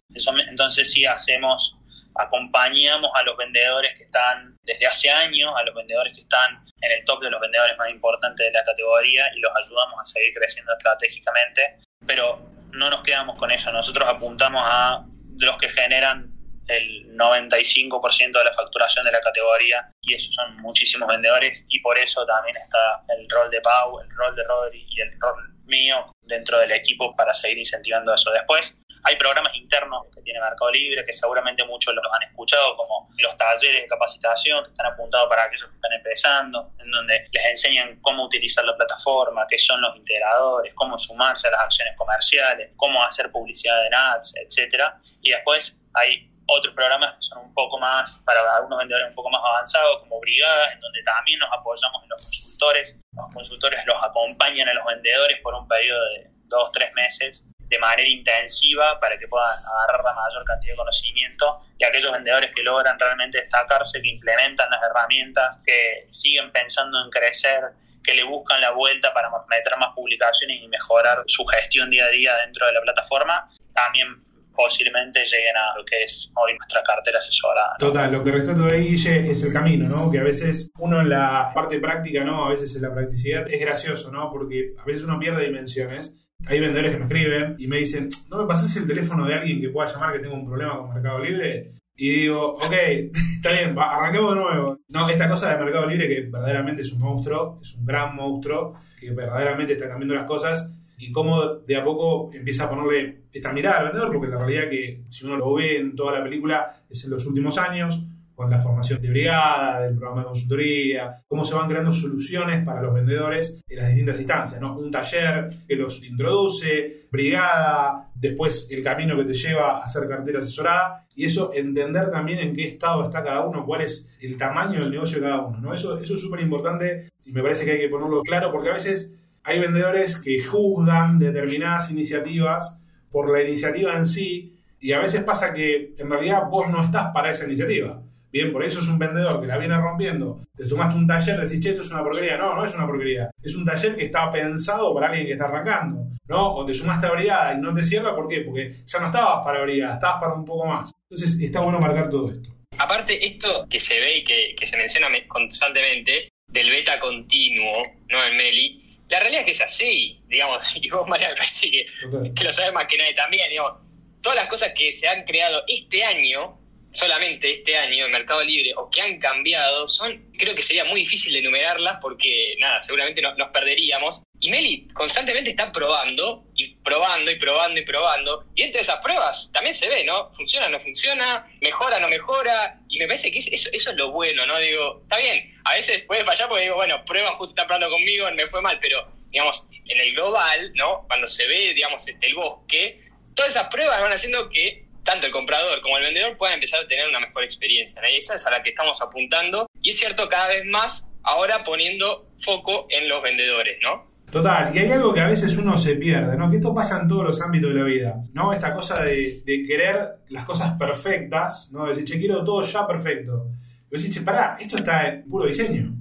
[0.48, 1.76] entonces sí hacemos,
[2.14, 6.90] acompañamos a los vendedores que están desde hace años, a los vendedores que están en
[6.90, 10.32] el top de los vendedores más importantes de la categoría y los ayudamos a seguir
[10.32, 11.80] creciendo estratégicamente.
[12.06, 12.40] Pero
[12.72, 15.04] no nos quedamos con eso, nosotros apuntamos a
[15.36, 16.33] los que generan
[16.68, 21.98] el 95% de la facturación de la categoría y esos son muchísimos vendedores y por
[21.98, 26.06] eso también está el rol de Pau, el rol de Rodri y el rol mío
[26.22, 28.30] dentro del equipo para seguir incentivando eso.
[28.30, 33.10] Después hay programas internos que tiene Mercado Libre que seguramente muchos los han escuchado como
[33.18, 37.44] los talleres de capacitación que están apuntados para aquellos que están empezando, en donde les
[37.44, 42.70] enseñan cómo utilizar la plataforma, qué son los integradores, cómo sumarse a las acciones comerciales,
[42.76, 44.98] cómo hacer publicidad en ads, etcétera.
[45.20, 49.30] Y después hay otros programas que son un poco más, para algunos vendedores un poco
[49.30, 52.96] más avanzados, como brigadas, en donde también nos apoyamos en los consultores.
[53.12, 57.78] Los consultores los acompañan a los vendedores por un periodo de dos, tres meses de
[57.78, 62.62] manera intensiva para que puedan agarrar la mayor cantidad de conocimiento y aquellos vendedores que
[62.62, 67.62] logran realmente destacarse, que implementan las herramientas, que siguen pensando en crecer,
[68.02, 72.08] que le buscan la vuelta para meter más publicaciones y mejorar su gestión día a
[72.08, 74.18] día dentro de la plataforma, también
[74.54, 77.74] posiblemente lleguen a lo que es hoy nuestra cartera asesora.
[77.78, 80.10] Total, lo que rescato de Guille, es el camino, ¿no?
[80.10, 82.46] Que a veces uno en la parte práctica, ¿no?
[82.46, 84.30] A veces en la practicidad es gracioso, ¿no?
[84.30, 86.16] Porque a veces uno pierde dimensiones.
[86.46, 89.60] Hay vendedores que me escriben y me dicen, ¿no me pases el teléfono de alguien
[89.60, 91.72] que pueda llamar que tengo un problema con Mercado Libre?
[91.96, 92.72] Y digo, ok,
[93.36, 94.78] está bien, arranquemos de nuevo.
[94.88, 98.74] No, esta cosa de Mercado Libre que verdaderamente es un monstruo, es un gran monstruo,
[98.98, 103.52] que verdaderamente está cambiando las cosas y cómo de a poco empieza a ponerle esta
[103.52, 106.82] mirada al vendedor, porque la realidad que si uno lo ve en toda la película
[106.88, 108.04] es en los últimos años,
[108.34, 112.82] con la formación de brigada, del programa de consultoría, cómo se van creando soluciones para
[112.82, 114.76] los vendedores en las distintas instancias, ¿no?
[114.76, 120.40] Un taller que los introduce, brigada, después el camino que te lleva a hacer cartera
[120.40, 124.80] asesorada, y eso entender también en qué estado está cada uno, cuál es el tamaño
[124.80, 125.72] del negocio de cada uno, ¿no?
[125.72, 128.74] Eso, eso es súper importante y me parece que hay que ponerlo claro porque a
[128.74, 132.78] veces hay vendedores que juzgan determinadas iniciativas
[133.10, 137.12] por la iniciativa en sí y a veces pasa que en realidad vos no estás
[137.12, 138.02] para esa iniciativa.
[138.32, 140.40] Bien, por eso es un vendedor que la viene rompiendo.
[140.56, 142.36] Te sumaste un taller, decís, che, esto es una porquería.
[142.36, 143.30] No, no es una porquería.
[143.40, 146.08] Es un taller que está pensado para alguien que está arrancando.
[146.26, 146.54] ¿No?
[146.54, 148.40] O te sumaste a brigada y no te cierra, ¿por qué?
[148.40, 150.90] Porque ya no estabas para brigada, estabas para un poco más.
[151.08, 152.50] Entonces está bueno marcar todo esto.
[152.76, 157.72] Aparte, esto que se ve y que, que se menciona constantemente, del beta continuo,
[158.10, 158.24] ¿no?
[158.24, 161.86] En Meli, la realidad es que es así, digamos, y vos, María, me parece que,
[162.34, 163.84] que lo sabes más que nadie también, digamos,
[164.20, 166.58] todas las cosas que se han creado este año,
[166.92, 171.00] solamente este año en Mercado Libre, o que han cambiado, son, creo que sería muy
[171.00, 174.24] difícil de enumerarlas porque, nada, seguramente nos perderíamos.
[174.44, 178.44] Y Meli constantemente está probando, y probando, y probando, y probando.
[178.54, 180.34] Y entre esas pruebas también se ve, ¿no?
[180.34, 182.78] Funciona, no funciona, mejora, no mejora.
[182.90, 184.58] Y me parece que eso, eso es lo bueno, ¿no?
[184.58, 188.30] Digo, está bien, a veces puede fallar porque digo, bueno, prueba justo está probando conmigo,
[188.32, 191.06] me fue mal, pero, digamos, en el global, ¿no?
[191.08, 193.00] Cuando se ve, digamos, este, el bosque,
[193.34, 196.86] todas esas pruebas van haciendo que tanto el comprador como el vendedor puedan empezar a
[196.86, 198.02] tener una mejor experiencia.
[198.02, 198.10] ¿no?
[198.10, 199.66] Y esa es a la que estamos apuntando.
[199.80, 204.12] Y es cierto, cada vez más ahora poniendo foco en los vendedores, ¿no?
[204.30, 206.50] Total, y hay algo que a veces uno se pierde, ¿no?
[206.50, 208.52] Que esto pasa en todos los ámbitos de la vida, ¿no?
[208.52, 211.86] Esta cosa de, querer las cosas perfectas, ¿no?
[211.86, 213.50] Decir, che, quiero todo ya perfecto.
[213.90, 215.94] Y decís, che, pará, esto está en puro diseño.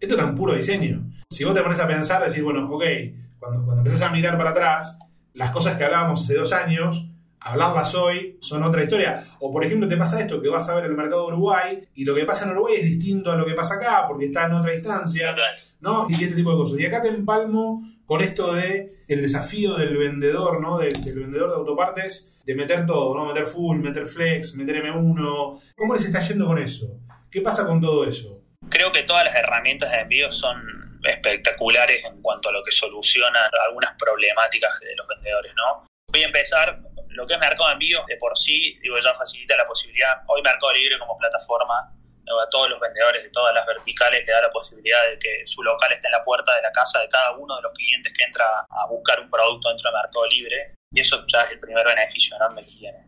[0.00, 1.10] Esto está en puro diseño.
[1.28, 2.84] Si vos te pones a pensar, decir, bueno, ok,
[3.38, 4.96] cuando, cuando empezás a mirar para atrás,
[5.34, 7.06] las cosas que hablábamos hace dos años,
[7.40, 9.24] hablarlas hoy son otra historia.
[9.40, 12.04] O por ejemplo te pasa esto, que vas a ver el mercado de Uruguay y
[12.04, 14.52] lo que pasa en Uruguay es distinto a lo que pasa acá porque está en
[14.52, 15.34] otra instancia.
[15.80, 16.06] ¿No?
[16.08, 16.78] Y este tipo de cosas.
[16.80, 20.78] Y acá te empalmo con esto de el desafío del vendedor, ¿no?
[20.78, 23.26] Del, vendedor de autopartes, de meter todo, ¿no?
[23.26, 25.60] Meter full, meter flex, meter M1.
[25.76, 26.86] ¿Cómo les está yendo con eso?
[27.30, 28.42] ¿Qué pasa con todo eso?
[28.68, 33.50] Creo que todas las herramientas de envío son espectaculares en cuanto a lo que solucionan
[33.68, 35.86] algunas problemáticas de los vendedores, ¿no?
[36.10, 39.56] Voy a empezar, lo que es Mercado de Envíos de por sí, digo, ya facilita
[39.56, 41.92] la posibilidad, hoy Mercado Libre como plataforma
[42.26, 45.62] a todos los vendedores de todas las verticales le da la posibilidad de que su
[45.62, 48.24] local esté en la puerta de la casa de cada uno de los clientes que
[48.24, 51.86] entra a buscar un producto dentro de Mercado Libre y eso ya es el primer
[51.86, 53.06] beneficio enorme que tiene.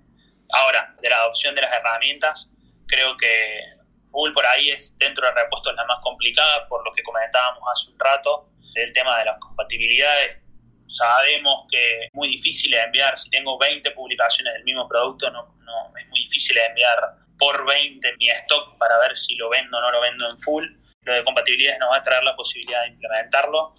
[0.52, 2.50] Ahora, de la adopción de las herramientas,
[2.86, 3.62] creo que
[4.10, 7.90] Full por ahí es dentro de repuestos la más complicada por lo que comentábamos hace
[7.90, 10.38] un rato del tema de las compatibilidades.
[10.86, 15.54] Sabemos que es muy difícil de enviar, si tengo 20 publicaciones del mismo producto, no,
[15.58, 19.78] no es muy difícil de enviar por 20 mi stock para ver si lo vendo
[19.78, 20.66] o no lo vendo en full.
[21.02, 23.74] Lo de compatibilidades nos va a traer la posibilidad de implementarlo.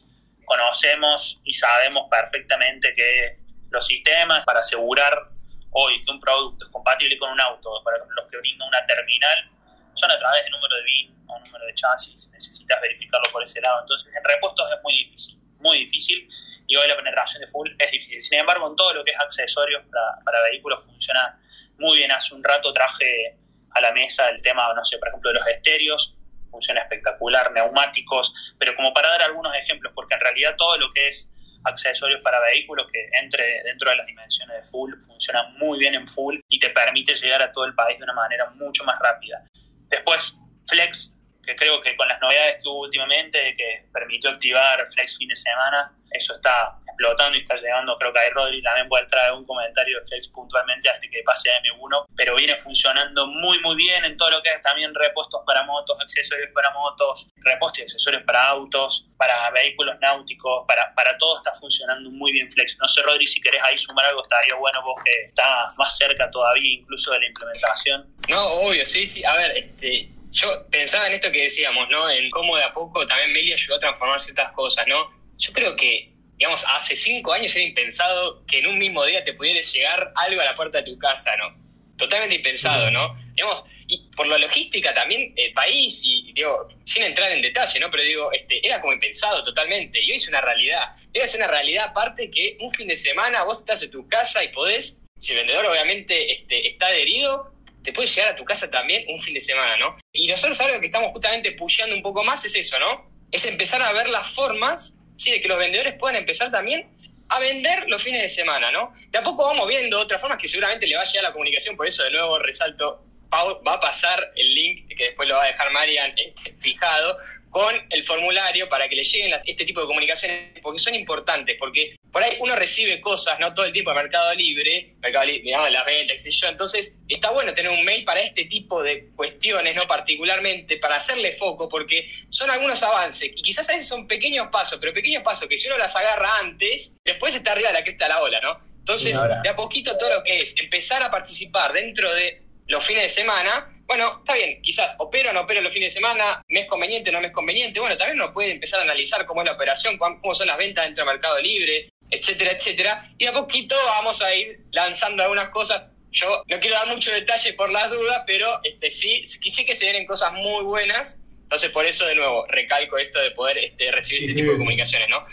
[0.46, 3.38] conocemos y sabemos perfectamente que
[3.70, 5.30] los sistemas para asegurar
[5.72, 9.52] hoy que un producto es compatible con un auto, para los que brinda una terminal,
[9.94, 13.62] son a través de número de BIN o número de chasis, necesitas verificarlo por ese
[13.62, 13.82] lado.
[13.82, 16.28] Entonces, en repuestos es muy difícil, muy difícil,
[16.68, 18.22] y hoy la penetración de full es difícil.
[18.22, 21.40] Sin embargo, en todo lo que es accesorios para, para vehículos funciona
[21.80, 22.12] muy bien.
[22.12, 23.38] Hace un rato traje
[23.72, 26.16] a la mesa el tema, no sé, por ejemplo, de los estéreos,
[26.50, 31.08] funciona espectacular, neumáticos, pero como para dar algunos ejemplos, porque en realidad todo lo que
[31.08, 31.32] es
[31.64, 36.08] accesorios para vehículos que entre dentro de las dimensiones de full funciona muy bien en
[36.08, 39.44] full y te permite llegar a todo el país de una manera mucho más rápida.
[39.88, 41.14] Después, Flex,
[41.50, 45.36] que creo que con las novedades que hubo últimamente, que permitió activar Flex fin de
[45.36, 47.98] semana, eso está explotando y está llegando.
[47.98, 51.50] Creo que ahí Rodri también puede traer un comentario de Flex puntualmente hasta que pase
[51.52, 55.42] a M1, pero viene funcionando muy, muy bien en todo lo que es también repuestos
[55.46, 61.18] para motos, accesorios para motos, repuestos y accesorios para autos, para vehículos náuticos, para, para
[61.18, 62.78] todo está funcionando muy bien Flex.
[62.80, 66.30] No sé, Rodri, si querés ahí sumar algo, estaría bueno vos que está más cerca
[66.30, 68.14] todavía incluso de la implementación.
[68.28, 69.24] No, obvio, sí, sí.
[69.26, 72.10] A ver, este, yo pensaba en esto que decíamos, ¿no?
[72.10, 75.10] En cómo de a poco también Meli ayudó a transformar ciertas cosas, ¿no?
[75.38, 79.34] Yo creo que, digamos, hace cinco años era impensado que en un mismo día te
[79.34, 81.58] pudiera llegar algo a la puerta de tu casa, ¿no?
[81.98, 83.18] Totalmente impensado, ¿no?
[83.34, 87.90] Digamos, y por la logística también, el país, y digo, sin entrar en detalle, ¿no?
[87.90, 90.96] Pero digo, este, era como impensado totalmente, y hoy es una realidad.
[91.16, 94.44] Hoy es una realidad aparte que un fin de semana vos estás en tu casa
[94.44, 98.70] y podés, si el vendedor obviamente este, está adherido, te puede llegar a tu casa
[98.70, 99.98] también un fin de semana, ¿no?
[100.12, 103.10] Y nosotros algo que estamos justamente pusheando un poco más es eso, ¿no?
[103.32, 105.32] Es empezar a ver las formas ¿sí?
[105.32, 106.90] de que los vendedores puedan empezar también
[107.30, 108.92] a vender los fines de semana, ¿no?
[109.12, 111.76] De a poco vamos viendo otras formas que seguramente le va a llegar la comunicación,
[111.76, 115.48] por eso de nuevo resalto, va a pasar el link que después lo va a
[115.48, 117.18] dejar Marian este, fijado
[117.50, 121.56] con el formulario para que le lleguen las, este tipo de comunicaciones, porque son importantes,
[121.60, 123.54] porque por ahí uno recibe cosas, ¿no?
[123.54, 127.02] Todo el tiempo de Mercado Libre, Mercado Libre, digamos, la venta, qué sé yo, entonces
[127.08, 129.84] está bueno tener un mail para este tipo de cuestiones, ¿no?
[129.84, 134.80] Particularmente para hacerle foco, porque son algunos avances, y quizás a veces son pequeños pasos,
[134.80, 138.06] pero pequeños pasos que si uno las agarra antes, después está arriba de la cresta
[138.06, 138.70] de la ola, ¿no?
[138.80, 143.04] Entonces, de a poquito todo lo que es empezar a participar dentro de los fines
[143.04, 146.62] de semana, bueno, está bien, quizás opero o no opero los fines de semana, me
[146.62, 149.42] es conveniente o no me es conveniente, bueno, también uno puede empezar a analizar cómo
[149.42, 153.34] es la operación, cómo son las ventas dentro del mercado libre, etcétera, etcétera, y a
[153.34, 155.84] poquito vamos a ir lanzando algunas cosas.
[156.12, 159.86] Yo no quiero dar mucho detalle por las dudas, pero este, sí, sí que se
[159.86, 164.30] vienen cosas muy buenas, entonces por eso de nuevo recalco esto de poder este, recibir
[164.30, 165.26] este tipo de comunicaciones, ¿no?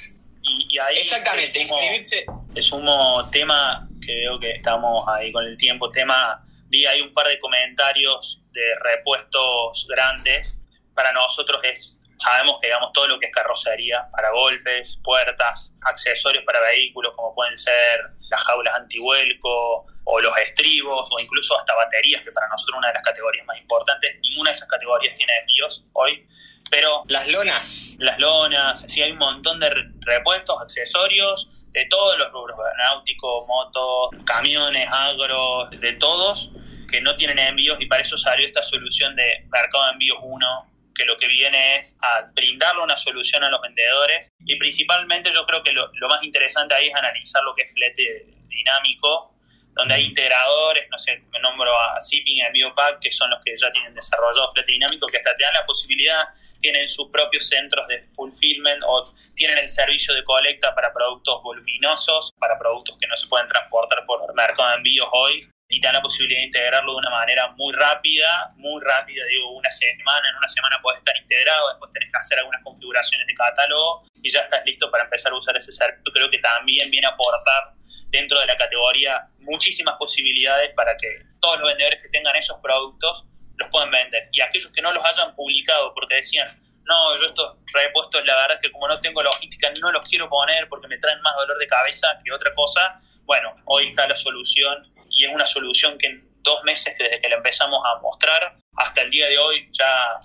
[0.42, 2.24] Y, ahí Exactamente, inscribirse.
[2.54, 2.88] Es un
[3.30, 6.45] tema que veo que estamos ahí con el tiempo, tema
[6.76, 10.56] vi ahí un par de comentarios de repuestos grandes.
[10.94, 16.44] Para nosotros es, sabemos que digamos todo lo que es carrocería, para golpes, puertas, accesorios
[16.44, 22.22] para vehículos como pueden ser las jaulas antivuelco o los estribos o incluso hasta baterías,
[22.22, 24.16] que para nosotros es una de las categorías más importantes.
[24.20, 26.26] Ninguna de esas categorías tiene envíos hoy,
[26.70, 27.02] pero...
[27.08, 27.96] Las lonas.
[28.00, 34.10] Las lonas, sí, hay un montón de repuestos, accesorios, de todos los rubros, náutico, motos,
[34.24, 36.50] camiones, agro, de todos,
[36.90, 40.72] que no tienen envíos y para eso salió esta solución de Mercado de Envíos 1,
[40.94, 44.32] que lo que viene es a brindarle una solución a los vendedores.
[44.44, 48.26] Y principalmente yo creo que lo, más interesante ahí es analizar lo que es flete
[48.48, 49.34] dinámico,
[49.74, 53.40] donde hay integradores, no sé, me nombro a Zipping y a Biopack, que son los
[53.44, 56.24] que ya tienen desarrollado flete dinámico, que hasta te dan la posibilidad,
[56.66, 62.32] tienen sus propios centros de fulfillment o tienen el servicio de colecta para productos voluminosos,
[62.40, 65.94] para productos que no se pueden transportar por mercado de envíos hoy, y te dan
[65.94, 70.36] la posibilidad de integrarlo de una manera muy rápida, muy rápida, digo, una semana, en
[70.36, 74.40] una semana puedes estar integrado, después tenés que hacer algunas configuraciones de catálogo y ya
[74.40, 76.12] estás listo para empezar a usar ese servicio.
[76.12, 77.74] Creo que también viene a aportar
[78.08, 83.24] dentro de la categoría muchísimas posibilidades para que todos los vendedores que tengan esos productos
[83.56, 84.28] los puedan vender.
[84.32, 86.48] Y aquellos que no los hayan publicado porque decían,
[86.84, 90.28] no, yo estos repuestos, la verdad es que como no tengo logística, no los quiero
[90.28, 93.00] poner porque me traen más dolor de cabeza que otra cosa.
[93.24, 97.28] Bueno, hoy está la solución y es una solución que en dos meses desde que
[97.28, 100.18] la empezamos a mostrar hasta el día de hoy ya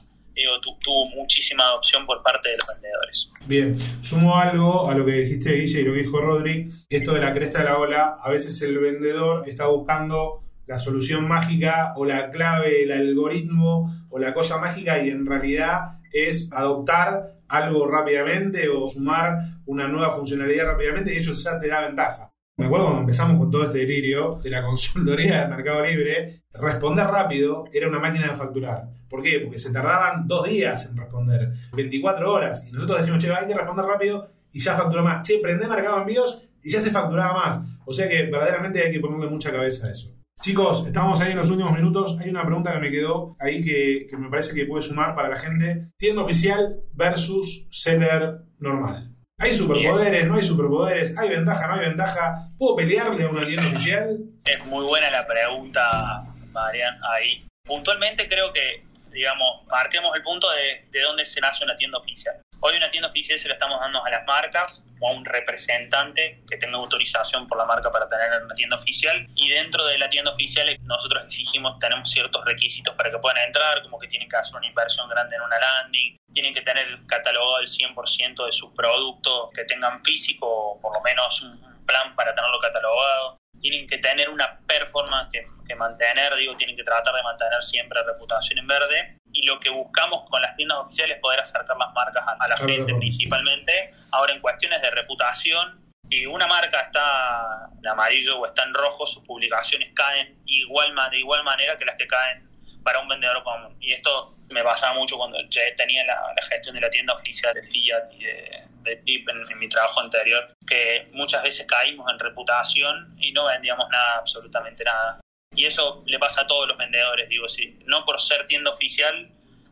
[0.62, 3.30] tuvo muchísima adopción por parte de los vendedores.
[3.46, 7.22] Bien, sumo algo a lo que dijiste Guille y lo que dijo Rodri, esto de
[7.22, 12.06] la cresta de la ola, a veces el vendedor está buscando la solución mágica o
[12.06, 18.70] la clave, el algoritmo o la cosa mágica y en realidad es adoptar algo rápidamente
[18.70, 22.32] o sumar una nueva funcionalidad rápidamente y eso ya te da ventaja.
[22.58, 27.08] Me acuerdo cuando empezamos con todo este delirio de la consultoría de Mercado Libre, responder
[27.08, 28.88] rápido era una máquina de facturar.
[29.10, 29.40] ¿Por qué?
[29.40, 32.64] Porque se tardaban dos días en responder, 24 horas.
[32.68, 35.28] Y nosotros decimos, che, hay que responder rápido y ya factura más.
[35.28, 37.60] Che, prende mercado envíos y ya se facturaba más.
[37.86, 40.21] O sea que verdaderamente hay que ponerle mucha cabeza a eso.
[40.42, 42.18] Chicos, estamos ahí en los últimos minutos.
[42.20, 45.38] Hay una pregunta que me quedó ahí que, me parece que puede sumar para la
[45.38, 45.92] gente.
[45.98, 49.12] Tienda oficial versus seller normal.
[49.38, 50.28] ¿Hay superpoderes?
[50.28, 51.18] ¿No hay superpoderes?
[51.18, 51.68] ¿Hay ventaja?
[51.68, 52.50] ¿No hay ventaja?
[52.58, 54.18] ¿Puedo pelearle a una tienda oficial?
[54.46, 57.46] Es muy buena la pregunta, Marian, ahí.
[57.64, 62.42] Puntualmente creo que, digamos, marquemos el punto de, de dónde se nace una tienda oficial.
[62.64, 66.44] Hoy una tienda oficial se la estamos dando a las marcas o a un representante
[66.48, 70.08] que tenga autorización por la marca para tener una tienda oficial y dentro de la
[70.10, 74.38] tienda oficial nosotros exigimos, tenemos ciertos requisitos para que puedan entrar, como que tienen que
[74.38, 78.72] hacer una inversión grande en una landing, tienen que tener catalogado el 100% de sus
[78.76, 83.98] productos que tengan físico o por lo menos un plan para tenerlo catalogado, tienen que
[83.98, 88.68] tener una performance que, que mantener, digo, tienen que tratar de mantener siempre reputación en
[88.68, 92.32] verde y lo que buscamos con las tiendas oficiales es poder acercar las marcas a,
[92.32, 93.94] a la gente principalmente.
[94.12, 99.06] Ahora, en cuestiones de reputación, si una marca está en amarillo o está en rojo,
[99.06, 102.51] sus publicaciones caen igual, de igual manera que las que caen
[102.84, 103.76] para un vendedor común.
[103.80, 107.54] Y esto me pasaba mucho cuando ya tenía la, la, gestión de la tienda oficial
[107.54, 112.12] de Fiat y de, de TIP en, en, mi trabajo anterior, que muchas veces caímos
[112.12, 115.22] en reputación y no vendíamos nada, absolutamente nada.
[115.56, 117.80] Y eso le pasa a todos los vendedores, digo, sí.
[117.86, 119.32] No por ser tienda oficial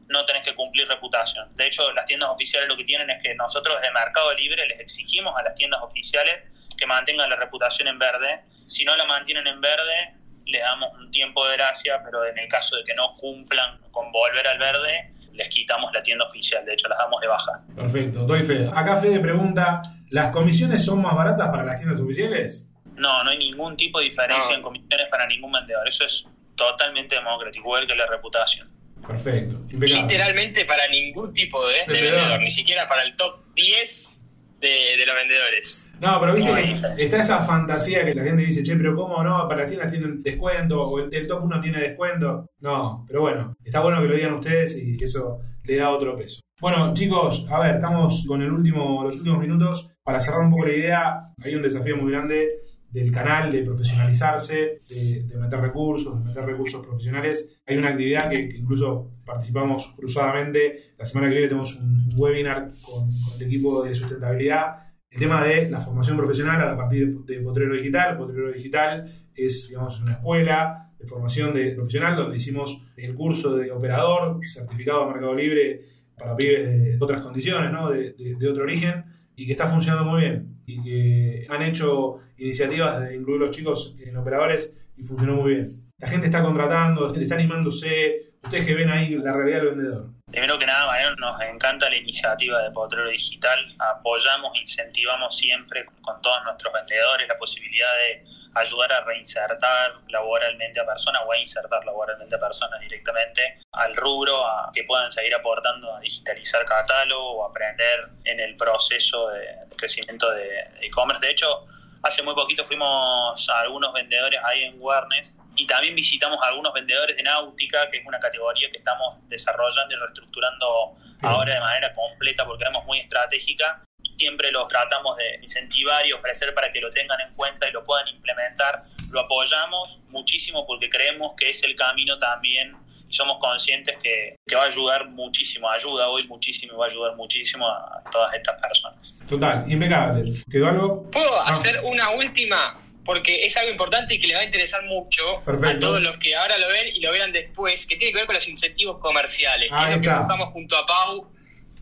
[0.10, 1.55] no tenés que cumplir reputación.
[1.55, 4.80] De hecho, las tiendas oficiales lo que tienen es que nosotros de Mercado Libre les
[4.80, 6.36] exigimos a las tiendas oficiales
[6.76, 8.41] que mantengan la reputación en verde.
[8.66, 10.16] Si no la mantienen en verde,
[10.50, 14.12] les damos un tiempo de gracia, pero en el caso de que no cumplan con
[14.12, 16.66] volver al verde, les quitamos la tienda oficial.
[16.66, 17.64] De hecho, las damos de baja.
[17.76, 18.70] Perfecto, doy fe.
[18.74, 22.66] Acá Fede pregunta, ¿las comisiones son más baratas para las tiendas oficiales?
[22.95, 24.58] No, no hay ningún tipo de diferencia no.
[24.58, 25.88] en comisiones para ningún vendedor.
[25.88, 28.68] Eso es totalmente democrático, igual que la reputación.
[29.08, 29.56] Perfecto.
[29.70, 30.02] Impecable.
[30.02, 34.30] Literalmente para ningún tipo de, de vendedor, ni siquiera para el top 10
[34.60, 35.89] de, de los vendedores.
[36.02, 36.54] No, pero viste
[36.97, 39.47] que está esa fantasía que la gente dice, che, pero ¿cómo no?
[39.47, 42.45] Para las tiendas tienen descuento, o el, el, top 1 tiene descuento.
[42.62, 46.41] No, pero bueno, está bueno que lo digan ustedes y eso le da otro peso.
[46.62, 49.91] Bueno, chicos, a ver, estamos con el último, los últimos minutos.
[50.04, 52.50] Para cerrar un poco la idea, hay un desafío muy grande
[52.91, 57.62] del canal, de profesionalizarse, de, de, meter recursos, de meter recursos profesionales.
[57.66, 60.93] Hay una actividad que, que, incluso participamos cruzadamente.
[60.97, 64.89] La semana que viene tenemos un webinar con, con, el equipo de sustentabilidad.
[65.12, 68.18] El tema de la formación profesional a partir de, Potrero Digital.
[68.18, 73.72] Potrero Digital es, digamos, una escuela de formación de profesional donde hicimos el curso de
[73.72, 75.82] operador, certificado de Mercado Libre
[76.16, 77.89] para pibes de, otras condiciones, ¿no?
[77.89, 79.05] de, de otro origen,
[79.36, 80.60] y que está funcionando muy bien.
[80.68, 85.89] Y que han hecho iniciativas de incluir los chicos en operadores y funcionó muy bien.
[85.97, 88.34] La gente está contratando, está animándose.
[88.43, 90.18] Ustedes que ven ahí la realidad del vendedor.
[90.32, 93.76] Primero que nada, Mariano, nos encanta la iniciativa de Potrero Digital.
[93.80, 100.86] Apoyamos, incentivamos siempre con todos nuestros vendedores la posibilidad de ayudar a reinsertar laboralmente a
[100.86, 105.96] personas o a insertar laboralmente a personas directamente al rubro, a que puedan seguir aportando
[105.96, 111.26] a digitalizar catálogo o aprender en el proceso de crecimiento de e-commerce.
[111.26, 111.66] De hecho,
[112.04, 116.74] hace muy poquito fuimos a algunos vendedores ahí en Warnes y también visitamos a algunos
[116.74, 121.93] vendedores de náutica, que es una categoría que estamos desarrollando y reestructurando ahora de manera
[121.93, 123.84] completa porque éramos muy estratégica.
[124.18, 127.84] Siempre los tratamos de incentivar y ofrecer para que lo tengan en cuenta y lo
[127.84, 128.86] puedan implementar.
[129.12, 132.78] Lo apoyamos muchísimo porque creemos que es el camino también
[133.10, 136.89] y somos conscientes que, que, va a ayudar muchísimo, ayuda hoy muchísimo y va a
[136.89, 139.14] ayudar muchísimo a todas estas personas.
[139.28, 140.32] Total, impecable.
[140.49, 141.12] ¿Quedó algo?
[141.12, 142.89] ¿Puedo hacer una última?
[143.06, 145.68] Porque es algo importante y que le va a interesar mucho Perfecto.
[145.68, 148.26] a todos los que ahora lo ven y lo verán después, que tiene que ver
[148.28, 151.32] con los incentivos comerciales, que es lo que buscamos junto a Pau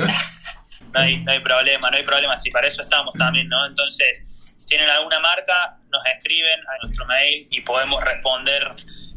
[0.93, 2.39] No hay, no hay problema, no hay problema.
[2.39, 3.66] Si para eso estamos también, ¿no?
[3.66, 4.22] Entonces,
[4.57, 8.72] si tienen alguna marca, nos escriben a nuestro mail y podemos responder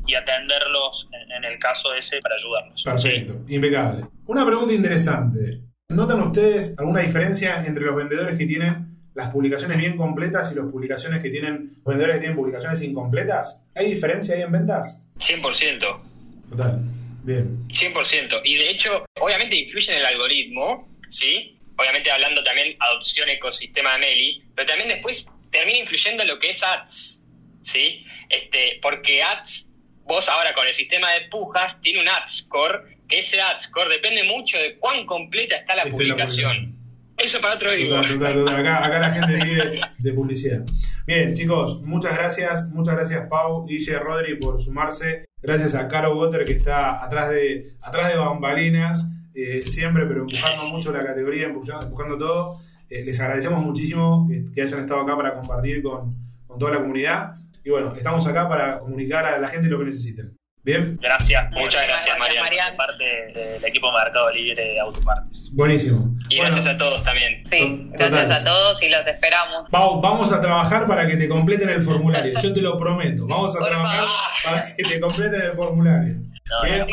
[0.05, 2.83] y atenderlos en, en el caso ese para ayudarlos.
[2.83, 4.07] Perfecto, impecable.
[4.25, 5.69] Una pregunta interesante.
[5.89, 10.65] ¿Notan ustedes alguna diferencia entre los vendedores que tienen las publicaciones bien completas y las
[10.67, 13.61] publicaciones que tienen, los vendedores que tienen publicaciones incompletas?
[13.75, 15.03] ¿Hay diferencia ahí en ventas?
[15.19, 16.01] 100%.
[16.49, 16.79] Total,
[17.23, 17.67] bien.
[17.67, 18.41] 100%.
[18.45, 21.59] Y de hecho, obviamente influye en el algoritmo, ¿sí?
[21.75, 26.63] Obviamente hablando también adopción ecosistema de Meli, pero también después termina influyendo lo que es
[26.63, 27.25] ads,
[27.61, 28.05] ¿sí?
[28.29, 29.73] Este, porque ads,
[30.05, 33.89] vos ahora con el sistema de pujas, tiene un ad score, que ese ad score
[33.89, 36.78] depende mucho de cuán completa está la Está la publicación.
[37.19, 37.95] Eso para otro vivo.
[37.95, 38.55] Total, total, total.
[38.59, 40.63] Acá, acá la gente vive de publicidad.
[41.05, 42.69] Bien, chicos, muchas gracias.
[42.69, 45.25] Muchas gracias, Pau, Guille, Rodri, por sumarse.
[45.41, 50.63] Gracias a Caro Water, que está atrás de, atrás de bambalinas, eh, siempre, pero empujando
[50.71, 52.57] mucho la categoría, empujando, empujando todo.
[52.89, 56.15] Eh, les agradecemos muchísimo que, que hayan estado acá para compartir con,
[56.47, 57.33] con toda la comunidad.
[57.63, 60.38] Y bueno, estamos acá para comunicar a la gente lo que necesiten.
[60.63, 61.51] Bien, Gracias.
[61.51, 62.15] Muchas gracias.
[62.17, 63.03] De parte
[63.33, 65.49] del equipo Mercado Libre de Autopartes.
[65.53, 66.13] buenísimo.
[66.29, 67.43] Y Bueno, gracias a todos también.
[67.45, 69.69] Sí, gracias a todos y los esperamos.
[69.71, 72.39] Pau, vamos a trabajar para que te completen el formulario.
[72.41, 73.25] Yo te lo prometo.
[73.27, 74.17] Vamos a Por trabajar favor.
[74.43, 76.13] para que te completen el formulario.
[76.49, 76.87] No, Bien.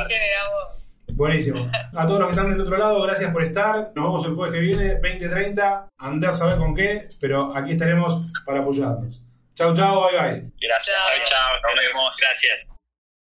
[1.13, 1.71] Buenísimo.
[1.95, 3.75] A todos los que están del otro lado, gracias por estar.
[3.95, 5.87] Nos vemos el jueves que viene, 20.30.
[5.99, 9.23] Andá a saber con qué, pero aquí estaremos para apoyarnos.
[9.55, 10.51] Chau, chau, bye bye.
[10.61, 10.95] Gracias.
[10.97, 11.17] Chao.
[11.17, 11.75] Chao, chao.
[11.75, 12.17] Nos vemos.
[12.21, 12.76] Gracias.